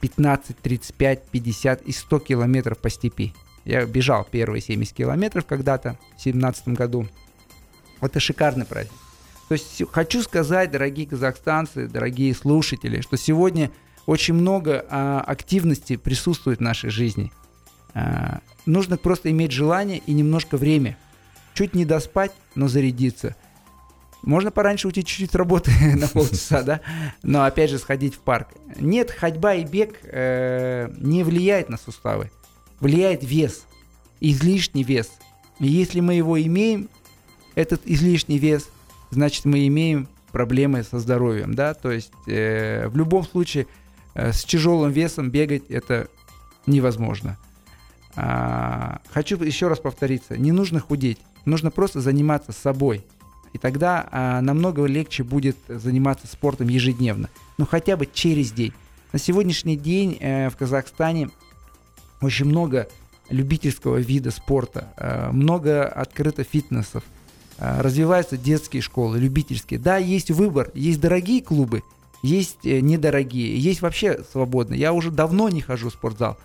15, 0.00 0.56
35, 0.56 1.28
50 1.28 1.82
и 1.82 1.92
100 1.92 2.18
километров 2.20 2.78
по 2.78 2.88
степи. 2.88 3.34
Я 3.64 3.84
бежал 3.84 4.26
первые 4.30 4.62
70 4.62 4.94
километров 4.94 5.44
когда-то 5.44 5.98
в 6.16 6.22
2017 6.22 6.68
году. 6.68 7.08
Это 8.00 8.20
шикарный 8.20 8.64
праздник. 8.64 8.94
То 9.48 9.54
есть 9.54 9.82
хочу 9.90 10.22
сказать, 10.22 10.70
дорогие 10.70 11.06
казахстанцы, 11.06 11.88
дорогие 11.88 12.34
слушатели, 12.34 13.00
что 13.00 13.16
сегодня 13.16 13.70
очень 14.04 14.34
много 14.34 14.84
а, 14.90 15.20
активности 15.26 15.96
присутствует 15.96 16.58
в 16.58 16.62
нашей 16.62 16.90
жизни. 16.90 17.32
А, 17.94 18.40
нужно 18.66 18.98
просто 18.98 19.30
иметь 19.30 19.52
желание 19.52 19.98
и 20.06 20.12
немножко 20.12 20.58
время. 20.58 20.98
Чуть 21.54 21.74
не 21.74 21.86
доспать, 21.86 22.32
но 22.54 22.68
зарядиться. 22.68 23.36
Можно 24.22 24.50
пораньше 24.50 24.88
уйти 24.88 25.02
чуть-чуть 25.02 25.34
работы 25.34 25.70
на 25.96 26.08
полчаса, 26.08 26.62
да, 26.62 26.80
но 27.22 27.44
опять 27.44 27.70
же 27.70 27.78
сходить 27.78 28.16
в 28.16 28.18
парк. 28.18 28.48
Нет, 28.78 29.10
ходьба 29.10 29.54
и 29.54 29.64
бег 29.64 29.98
э, 30.02 30.90
не 30.98 31.22
влияет 31.24 31.70
на 31.70 31.78
суставы. 31.78 32.30
Влияет 32.80 33.24
вес, 33.24 33.64
излишний 34.20 34.82
вес. 34.82 35.10
И 35.58 35.66
если 35.66 36.00
мы 36.00 36.14
его 36.14 36.40
имеем, 36.40 36.88
этот 37.54 37.80
излишний 37.86 38.38
вес, 38.38 38.68
значит 39.10 39.44
мы 39.44 39.66
имеем 39.66 40.08
проблемы 40.32 40.82
со 40.82 40.98
здоровьем, 40.98 41.54
да, 41.54 41.74
то 41.74 41.90
есть 41.90 42.12
э, 42.26 42.88
в 42.88 42.96
любом 42.96 43.24
случае 43.24 43.66
э, 44.14 44.32
с 44.32 44.44
тяжелым 44.44 44.92
весом 44.92 45.30
бегать 45.30 45.64
это 45.68 46.08
невозможно. 46.66 47.38
А, 48.16 49.00
хочу 49.10 49.42
еще 49.42 49.68
раз 49.68 49.78
повториться, 49.78 50.36
не 50.36 50.52
нужно 50.52 50.80
худеть, 50.80 51.18
нужно 51.44 51.70
просто 51.70 52.00
заниматься 52.00 52.52
собой, 52.52 53.04
и 53.52 53.58
тогда 53.58 54.08
а, 54.10 54.40
намного 54.40 54.84
легче 54.86 55.22
будет 55.22 55.56
заниматься 55.68 56.26
спортом 56.26 56.68
ежедневно, 56.68 57.28
ну 57.58 57.66
хотя 57.66 57.96
бы 57.96 58.06
через 58.06 58.52
день. 58.52 58.72
На 59.12 59.18
сегодняшний 59.18 59.76
день 59.76 60.18
э, 60.20 60.50
в 60.50 60.56
Казахстане 60.56 61.30
очень 62.20 62.44
много 62.44 62.88
любительского 63.30 63.96
вида 63.96 64.30
спорта, 64.30 64.92
э, 64.96 65.30
много 65.32 65.86
открыто 65.86 66.44
фитнесов, 66.44 67.04
развиваются 67.58 68.36
детские 68.36 68.82
школы, 68.82 69.18
любительские. 69.18 69.80
Да, 69.80 69.96
есть 69.96 70.30
выбор, 70.30 70.70
есть 70.74 71.00
дорогие 71.00 71.42
клубы, 71.42 71.82
есть 72.22 72.64
э, 72.64 72.80
недорогие, 72.80 73.58
есть 73.58 73.82
вообще 73.82 74.20
свободные. 74.30 74.80
Я 74.80 74.92
уже 74.92 75.10
давно 75.10 75.48
не 75.48 75.60
хожу 75.60 75.90
в 75.90 75.92
спортзал. 75.92 76.36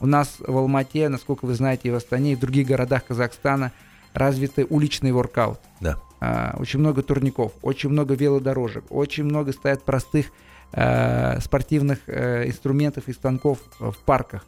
У 0.00 0.06
нас 0.06 0.36
в 0.38 0.56
Алмате, 0.56 1.08
насколько 1.08 1.44
вы 1.44 1.54
знаете, 1.54 1.88
и 1.88 1.90
в 1.90 1.94
Астане, 1.94 2.32
и 2.32 2.36
в 2.36 2.40
других 2.40 2.66
городах 2.66 3.04
Казахстана 3.06 3.72
развиты 4.14 4.66
уличный 4.68 5.12
воркаут. 5.12 5.60
Да. 5.80 6.00
А, 6.20 6.56
очень 6.58 6.80
много 6.80 7.02
турников, 7.02 7.52
очень 7.62 7.90
много 7.90 8.14
велодорожек, 8.14 8.84
очень 8.90 9.24
много 9.24 9.52
стоят 9.52 9.82
простых 9.82 10.26
э, 10.72 11.40
спортивных 11.40 11.98
э, 12.06 12.46
инструментов 12.46 13.08
и 13.08 13.12
станков 13.12 13.58
в 13.78 13.96
парках. 14.04 14.44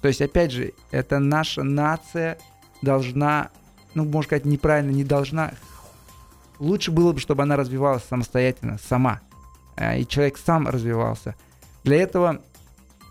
То 0.00 0.08
есть, 0.08 0.20
опять 0.20 0.52
же, 0.52 0.72
это 0.90 1.18
наша 1.18 1.62
нация 1.62 2.38
должна 2.82 3.50
ну, 3.98 4.04
можно 4.04 4.28
сказать, 4.28 4.44
неправильно, 4.44 4.90
не 4.90 5.04
должна. 5.04 5.52
Лучше 6.58 6.90
было 6.90 7.12
бы, 7.12 7.20
чтобы 7.20 7.42
она 7.42 7.56
развивалась 7.56 8.04
самостоятельно, 8.04 8.78
сама. 8.88 9.20
Э, 9.76 9.98
и 9.98 10.06
человек 10.06 10.38
сам 10.38 10.68
развивался. 10.68 11.34
Для 11.84 11.96
этого 11.96 12.40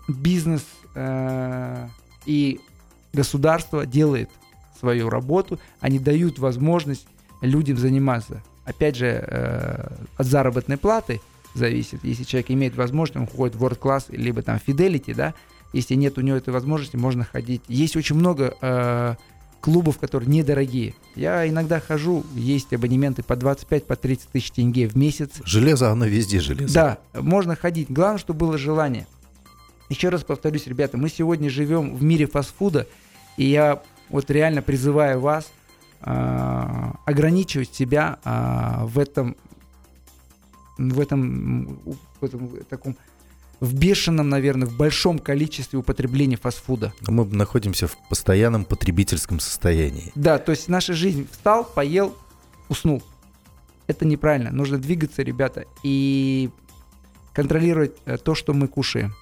бизнес 0.08 0.64
э, 0.94 1.88
и 2.26 2.60
государство 3.12 3.86
делает 3.86 4.30
свою 4.78 5.10
работу, 5.10 5.58
они 5.80 5.98
дают 5.98 6.38
возможность 6.38 7.06
людям 7.40 7.76
заниматься. 7.76 8.42
Опять 8.64 8.96
же, 8.96 9.06
э, 9.06 9.88
от 10.16 10.26
заработной 10.26 10.76
платы 10.76 11.20
зависит. 11.54 12.04
Если 12.04 12.24
человек 12.24 12.50
имеет 12.50 12.76
возможность, 12.76 13.16
он 13.16 13.26
ходит 13.26 13.56
в 13.56 13.64
World 13.64 13.78
Class, 13.78 14.04
либо 14.08 14.42
там 14.42 14.60
Fidelity, 14.64 15.14
да, 15.14 15.34
если 15.72 15.94
нет 15.94 16.16
у 16.18 16.20
него 16.22 16.36
этой 16.36 16.52
возможности, 16.52 16.96
можно 16.96 17.24
ходить. 17.24 17.62
Есть 17.68 17.96
очень 17.96 18.16
много 18.16 18.54
э, 18.60 19.14
клубов, 19.60 19.98
которые 19.98 20.28
недорогие. 20.28 20.94
Я 21.16 21.48
иногда 21.48 21.80
хожу, 21.80 22.24
есть 22.34 22.72
абонементы 22.72 23.22
по 23.22 23.36
25, 23.36 23.84
по 23.84 23.96
30 23.96 24.28
тысяч 24.28 24.50
тенге 24.50 24.88
в 24.88 24.96
месяц. 24.96 25.30
Железо, 25.44 25.90
оно 25.90 26.06
везде 26.06 26.40
железо. 26.40 26.74
Да, 26.74 26.98
можно 27.20 27.56
ходить. 27.56 27.90
Главное, 27.90 28.18
чтобы 28.18 28.40
было 28.40 28.58
желание. 28.58 29.06
Еще 29.88 30.10
раз 30.10 30.22
повторюсь, 30.22 30.66
ребята, 30.66 30.98
мы 30.98 31.08
сегодня 31.08 31.48
живем 31.48 31.96
в 31.96 32.02
мире 32.02 32.26
фастфуда, 32.26 32.86
и 33.36 33.44
я 33.46 33.82
вот 34.10 34.30
реально 34.30 34.60
призываю 34.60 35.20
вас 35.20 35.50
э, 36.02 36.92
ограничивать 37.06 37.74
себя 37.74 38.18
э, 38.24 38.84
в 38.84 38.98
этом 38.98 39.36
в 40.76 41.00
этом 41.00 41.80
в 42.20 42.24
этом 42.24 42.50
таком 42.68 42.96
в 43.60 43.74
бешеном, 43.74 44.28
наверное, 44.28 44.68
в 44.68 44.76
большом 44.76 45.18
количестве 45.18 45.78
употребления 45.78 46.36
фастфуда. 46.36 46.92
Мы 47.06 47.24
находимся 47.26 47.86
в 47.88 47.96
постоянном 48.08 48.64
потребительском 48.64 49.40
состоянии. 49.40 50.12
Да, 50.14 50.38
то 50.38 50.52
есть 50.52 50.68
наша 50.68 50.92
жизнь 50.92 51.26
встал, 51.30 51.64
поел, 51.64 52.16
уснул. 52.68 53.02
Это 53.86 54.04
неправильно. 54.04 54.50
Нужно 54.50 54.78
двигаться, 54.78 55.22
ребята, 55.22 55.64
и 55.82 56.50
контролировать 57.32 57.96
э, 58.04 58.18
то, 58.18 58.34
что 58.34 58.52
мы 58.52 58.68
кушаем. 58.68 59.14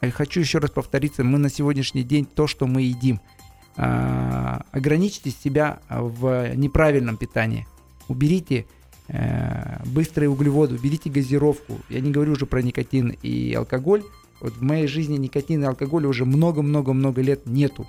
Я 0.00 0.10
хочу 0.10 0.40
еще 0.40 0.58
раз 0.58 0.70
повториться, 0.70 1.22
мы 1.24 1.38
на 1.38 1.48
сегодняшний 1.48 2.02
день 2.02 2.26
то, 2.26 2.46
что 2.46 2.66
мы 2.66 2.82
едим. 2.82 3.20
А, 3.76 4.64
ограничьте 4.72 5.30
себя 5.30 5.80
в 5.88 6.54
неправильном 6.56 7.16
питании. 7.16 7.66
Уберите 8.08 8.66
быстрые 9.86 10.28
углеводы, 10.28 10.76
уберите 10.76 11.10
газировку. 11.10 11.80
Я 11.88 12.00
не 12.00 12.10
говорю 12.10 12.32
уже 12.32 12.46
про 12.46 12.62
никотин 12.62 13.16
и 13.22 13.52
алкоголь. 13.52 14.02
Вот 14.40 14.54
в 14.54 14.62
моей 14.62 14.86
жизни 14.86 15.16
никотина 15.16 15.64
и 15.64 15.66
алкоголя 15.66 16.08
уже 16.08 16.24
много-много-много 16.24 17.20
лет 17.20 17.46
нету. 17.46 17.86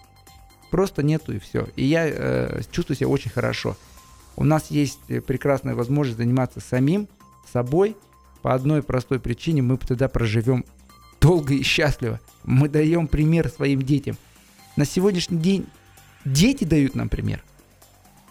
Просто 0.72 1.04
нету 1.04 1.34
и 1.34 1.40
все. 1.40 1.68
И 1.76 1.86
я 1.86 2.08
э, 2.08 2.62
чувствую 2.72 2.98
себя 2.98 3.08
очень 3.10 3.32
хорошо. 3.32 3.78
У 4.36 4.44
нас 4.44 4.72
есть 4.72 5.00
прекрасная 5.26 5.76
возможность 5.76 6.18
заниматься 6.18 6.60
самим, 6.60 7.08
собой. 7.52 7.96
По 8.42 8.54
одной 8.54 8.82
простой 8.84 9.20
причине 9.20 9.62
мы 9.62 9.78
тогда 9.78 10.10
проживем 10.10 10.66
долго 11.22 11.54
и 11.54 11.64
счастливо. 11.64 12.20
Мы 12.44 12.68
даем 12.68 13.08
пример 13.08 13.50
своим 13.50 13.82
детям. 13.82 14.18
На 14.76 14.86
сегодняшний 14.86 15.38
день 15.38 15.68
дети 16.26 16.64
дают 16.64 16.96
нам 16.96 17.08
пример– 17.08 17.44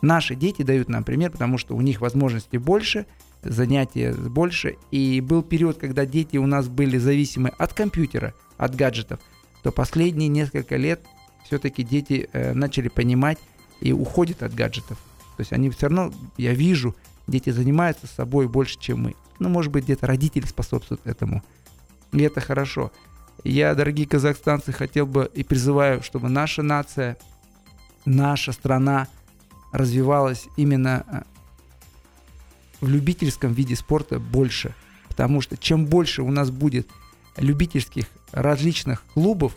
Наши 0.02 0.34
дети 0.34 0.62
дают 0.62 0.88
нам 0.88 1.04
пример, 1.04 1.30
потому 1.30 1.58
что 1.58 1.76
у 1.76 1.80
них 1.80 2.00
возможностей 2.00 2.58
больше, 2.58 3.06
занятия 3.42 4.12
больше. 4.12 4.76
И 4.90 5.20
был 5.20 5.42
период, 5.44 5.78
когда 5.78 6.04
дети 6.04 6.36
у 6.36 6.46
нас 6.46 6.68
были 6.68 6.98
зависимы 6.98 7.50
от 7.56 7.72
компьютера, 7.72 8.34
от 8.58 8.74
гаджетов. 8.74 9.20
То 9.62 9.70
последние 9.70 10.28
несколько 10.28 10.76
лет 10.76 11.00
все-таки 11.44 11.84
дети 11.84 12.28
э, 12.32 12.52
начали 12.52 12.88
понимать 12.88 13.38
и 13.80 13.92
уходят 13.92 14.42
от 14.42 14.54
гаджетов. 14.54 14.98
То 15.36 15.40
есть 15.40 15.52
они 15.52 15.70
все 15.70 15.86
равно, 15.86 16.12
я 16.36 16.52
вижу, 16.52 16.96
дети 17.28 17.50
занимаются 17.50 18.08
собой 18.08 18.48
больше, 18.48 18.80
чем 18.80 19.02
мы. 19.02 19.14
Ну, 19.38 19.48
может 19.48 19.70
быть, 19.70 19.84
где-то 19.84 20.08
родители 20.08 20.46
способствуют 20.46 21.06
этому. 21.06 21.44
И 22.12 22.20
это 22.22 22.40
хорошо. 22.40 22.90
Я, 23.44 23.76
дорогие 23.76 24.08
казахстанцы, 24.08 24.72
хотел 24.72 25.06
бы 25.06 25.30
и 25.32 25.44
призываю, 25.44 26.02
чтобы 26.02 26.28
наша 26.28 26.62
нация, 26.62 27.16
наша 28.04 28.50
страна– 28.50 29.06
развивалась 29.72 30.46
именно 30.56 31.04
э, 31.10 31.22
в 32.80 32.88
любительском 32.88 33.52
виде 33.52 33.74
спорта 33.74 34.20
больше. 34.20 34.74
Потому 35.08 35.40
что 35.40 35.56
чем 35.56 35.86
больше 35.86 36.22
у 36.22 36.30
нас 36.30 36.50
будет 36.50 36.88
любительских 37.36 38.06
различных 38.32 39.04
клубов, 39.14 39.56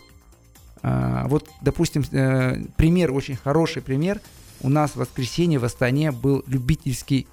э, 0.82 1.24
вот, 1.28 1.50
допустим, 1.62 2.04
э, 2.12 2.64
пример, 2.78 3.12
очень 3.12 3.36
хороший 3.36 3.82
пример, 3.82 4.22
у 4.62 4.70
нас 4.70 4.92
в 4.92 4.98
воскресенье 4.98 5.60
в 5.60 5.66
Астане 5.66 6.12
был 6.12 6.44
любительский 6.48 7.28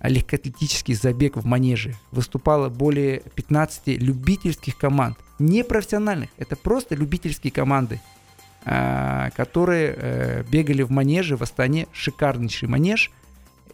легкоатлетический 0.00 0.94
забег 0.94 1.36
в 1.36 1.44
манеже. 1.44 1.96
Выступало 2.12 2.68
более 2.68 3.20
15 3.34 3.98
любительских 3.98 4.76
команд. 4.76 5.18
Не 5.38 5.64
профессиональных, 5.64 6.30
это 6.36 6.56
просто 6.56 6.94
любительские 6.94 7.52
команды, 7.52 8.00
а, 8.00 8.17
которые 8.64 9.94
э, 9.96 10.44
бегали 10.50 10.82
в 10.82 10.90
манеже 10.90 11.36
в 11.36 11.42
Астане. 11.42 11.86
Шикарнейший 11.92 12.68
манеж. 12.68 13.10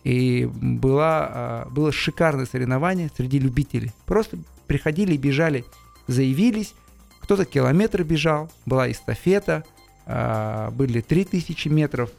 И 0.04 0.48
была, 0.52 1.28
а, 1.30 1.68
было 1.70 1.90
шикарное 1.90 2.44
соревнование 2.44 3.10
среди 3.16 3.38
любителей. 3.38 3.92
Просто 4.04 4.36
приходили 4.66 5.14
и 5.14 5.18
бежали, 5.18 5.64
заявились. 6.06 6.74
Кто-то 7.20 7.46
километр 7.46 8.04
бежал, 8.04 8.50
была 8.66 8.90
эстафета, 8.90 9.64
были 10.06 11.00
3000 11.00 11.68
метров. 11.68 12.10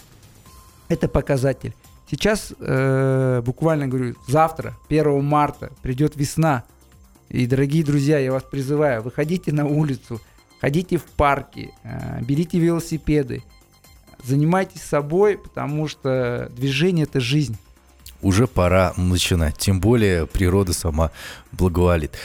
Это 0.90 1.08
показатель. 1.08 1.76
Сейчас, 2.10 2.54
э, 2.60 3.42
буквально 3.44 3.88
говорю, 3.88 4.16
завтра, 4.28 4.76
1 4.90 5.22
марта, 5.24 5.72
придет 5.82 6.16
весна. 6.16 6.64
И, 7.30 7.48
дорогие 7.48 7.84
друзья, 7.84 8.20
я 8.20 8.32
вас 8.32 8.44
призываю, 8.44 9.02
выходите 9.02 9.52
на 9.52 9.66
улицу, 9.66 10.22
ходите 10.60 10.98
в 10.98 11.04
парки, 11.04 11.74
э, 11.84 12.22
берите 12.22 12.60
велосипеды, 12.60 13.44
занимайтесь 14.24 14.82
собой, 14.82 15.38
потому 15.38 15.88
что 15.88 16.52
движение– 16.56 17.04
это 17.10 17.20
жизнь. 17.20 17.58
Уже 18.22 18.48
пора 18.48 18.94
начинать, 18.98 19.58
тем 19.58 19.80
более 19.80 20.26
природа 20.26 20.74
сама 20.74 21.12
благоволит. 21.52 22.18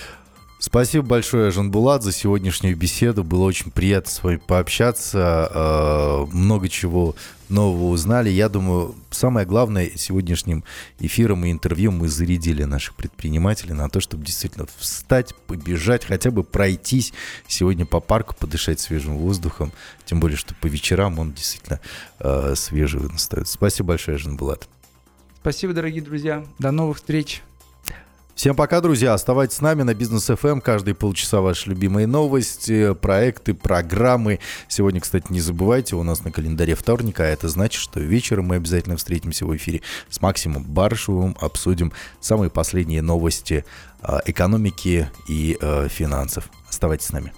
Спасибо 0.63 1.07
большое, 1.07 1.51
Жанбулат, 1.51 2.03
за 2.03 2.13
сегодняшнюю 2.13 2.77
беседу. 2.77 3.25
Было 3.25 3.45
очень 3.45 3.71
приятно 3.71 4.11
с 4.11 4.23
вами 4.23 4.37
пообщаться. 4.37 5.51
Э, 5.55 6.27
много 6.37 6.69
чего 6.69 7.17
нового 7.49 7.89
узнали. 7.89 8.29
Я 8.29 8.51
думаю, 8.51 8.95
самое 9.11 9.47
главное 9.47 9.91
сегодняшним 9.97 10.63
эфиром 10.99 11.47
и 11.47 11.51
интервью 11.51 11.93
мы 11.93 12.09
зарядили 12.09 12.65
наших 12.65 12.95
предпринимателей 12.95 13.73
на 13.73 13.89
то, 13.89 14.01
чтобы 14.01 14.27
действительно 14.27 14.67
встать, 14.77 15.35
побежать, 15.47 16.05
хотя 16.05 16.31
бы 16.31 16.45
пройтись 16.45 17.15
сегодня 17.49 17.87
по 17.87 18.01
парку, 18.01 18.37
подышать 18.39 18.81
свежим 18.81 19.17
воздухом. 19.17 19.73
Тем 20.05 20.21
более, 20.21 20.37
что 20.37 20.55
по 20.55 20.67
вечерам 20.67 21.19
он 21.19 21.33
действительно 21.33 21.81
э, 22.19 22.53
свежий 22.55 23.01
остается. 23.07 23.55
Спасибо 23.55 23.89
большое, 23.89 24.19
Жанбулат. 24.19 24.69
Спасибо, 25.41 25.73
дорогие 25.73 26.03
друзья. 26.03 26.45
До 26.59 26.71
новых 26.71 26.99
встреч. 26.99 27.41
Всем 28.41 28.57
пока, 28.57 28.81
друзья. 28.81 29.13
Оставайтесь 29.13 29.59
с 29.59 29.61
нами 29.61 29.83
на 29.83 29.93
Бизнес 29.93 30.31
FM. 30.31 30.53
Эм. 30.53 30.61
Каждые 30.63 30.95
полчаса 30.95 31.43
ваши 31.43 31.69
любимые 31.69 32.07
новости, 32.07 32.95
проекты, 32.95 33.53
программы. 33.53 34.39
Сегодня, 34.67 34.99
кстати, 35.03 35.27
не 35.29 35.41
забывайте, 35.41 35.95
у 35.95 36.03
нас 36.03 36.25
на 36.25 36.33
календаре 36.33 36.75
вторник, 36.75 37.21
а 37.21 37.25
это 37.27 37.51
значит, 37.51 37.79
что 37.79 38.01
вечером 38.01 38.47
мы 38.47 38.57
обязательно 38.57 38.97
встретимся 38.97 39.45
в 39.45 39.55
эфире 39.55 39.83
с 40.09 40.23
Максимом 40.23 40.65
Барышевым, 40.65 41.37
обсудим 41.39 41.93
самые 42.19 42.49
последние 42.49 43.03
новости 43.03 43.67
а, 44.01 44.23
экономики 44.25 45.11
и 45.29 45.59
а, 45.61 45.89
финансов. 45.89 46.49
Оставайтесь 46.67 47.09
с 47.09 47.13
нами. 47.13 47.29